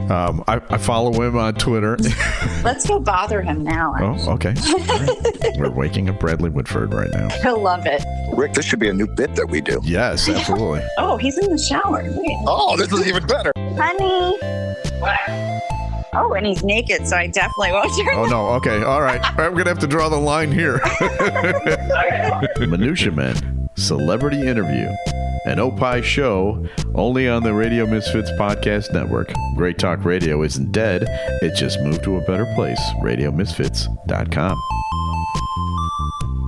[0.09, 1.97] Um, I, I follow him on Twitter.
[2.63, 3.93] Let's go bother him now.
[3.99, 4.53] oh, okay.
[4.67, 5.57] All right.
[5.57, 7.29] We're waking up Bradley Whitford right now.
[7.41, 8.03] He'll love it.
[8.33, 9.81] Rick, this should be a new bit that we do.
[9.83, 10.81] Yes, absolutely.
[10.97, 12.03] Oh, he's in the shower.
[12.03, 12.37] Wait.
[12.47, 13.51] Oh, this is even better.
[13.57, 14.37] Honey.
[16.13, 18.47] Oh, and he's naked, so I definitely won't turn Oh no.
[18.61, 18.83] Okay.
[18.83, 19.21] All right.
[19.23, 19.49] All right.
[19.51, 20.81] We're gonna have to draw the line here.
[22.59, 24.87] Minutia Men, celebrity interview,
[25.45, 29.31] an Opie show only on the Radio Misfits podcast network.
[29.55, 31.03] Great Talk Radio isn't dead.
[31.41, 32.81] It just moved to a better place.
[33.01, 34.57] RadioMisfits.com.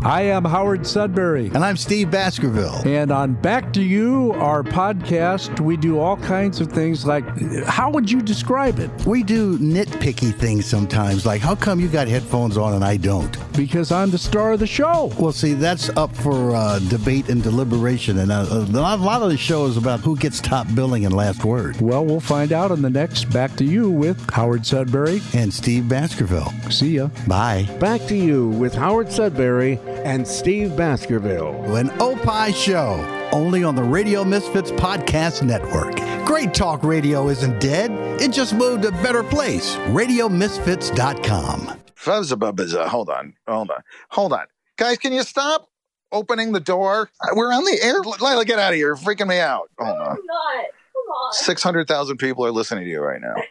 [0.05, 1.47] I am Howard Sudbury.
[1.53, 2.85] And I'm Steve Baskerville.
[2.85, 7.23] And on Back to You, our podcast, we do all kinds of things like
[7.65, 8.91] how would you describe it?
[9.05, 13.37] We do nitpicky things sometimes, like how come you got headphones on and I don't?
[13.55, 15.13] Because I'm the star of the show.
[15.17, 19.37] Well, see, that's up for uh, debate and deliberation, and uh, a lot of the
[19.37, 21.79] show is about who gets top billing and last word.
[21.79, 25.87] Well, we'll find out on the next Back to You with Howard Sudbury and Steve
[25.87, 26.51] Baskerville.
[26.69, 27.07] See ya.
[27.25, 27.69] Bye.
[27.79, 31.75] Back to You with Howard Sudbury and Steve Baskerville.
[31.75, 32.95] An Opie show,
[33.31, 35.95] only on the Radio Misfits Podcast Network.
[36.25, 37.91] Great Talk Radio isn't dead.
[38.21, 39.75] It just moved to a better place.
[39.87, 41.79] RadioMisfits.com.
[41.95, 42.87] Fuzzabubbaza.
[42.87, 43.33] Hold on.
[43.47, 43.81] Hold on.
[44.09, 44.45] Hold on.
[44.77, 45.69] Guys, can you stop
[46.11, 47.09] opening the door?
[47.21, 47.99] Uh, We're on the air.
[48.21, 48.87] Lila, get out of here.
[48.87, 49.69] You're freaking me out.
[49.79, 50.05] Hold on.
[50.05, 50.15] not.
[50.15, 51.33] Come on.
[51.33, 53.35] 600,000 people are listening to you right now.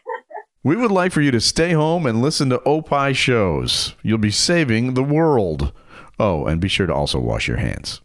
[0.64, 3.96] We would like for you to stay home and listen to Opie shows.
[4.04, 5.72] You'll be saving the world.
[6.20, 8.02] Oh, and be sure to also wash your hands.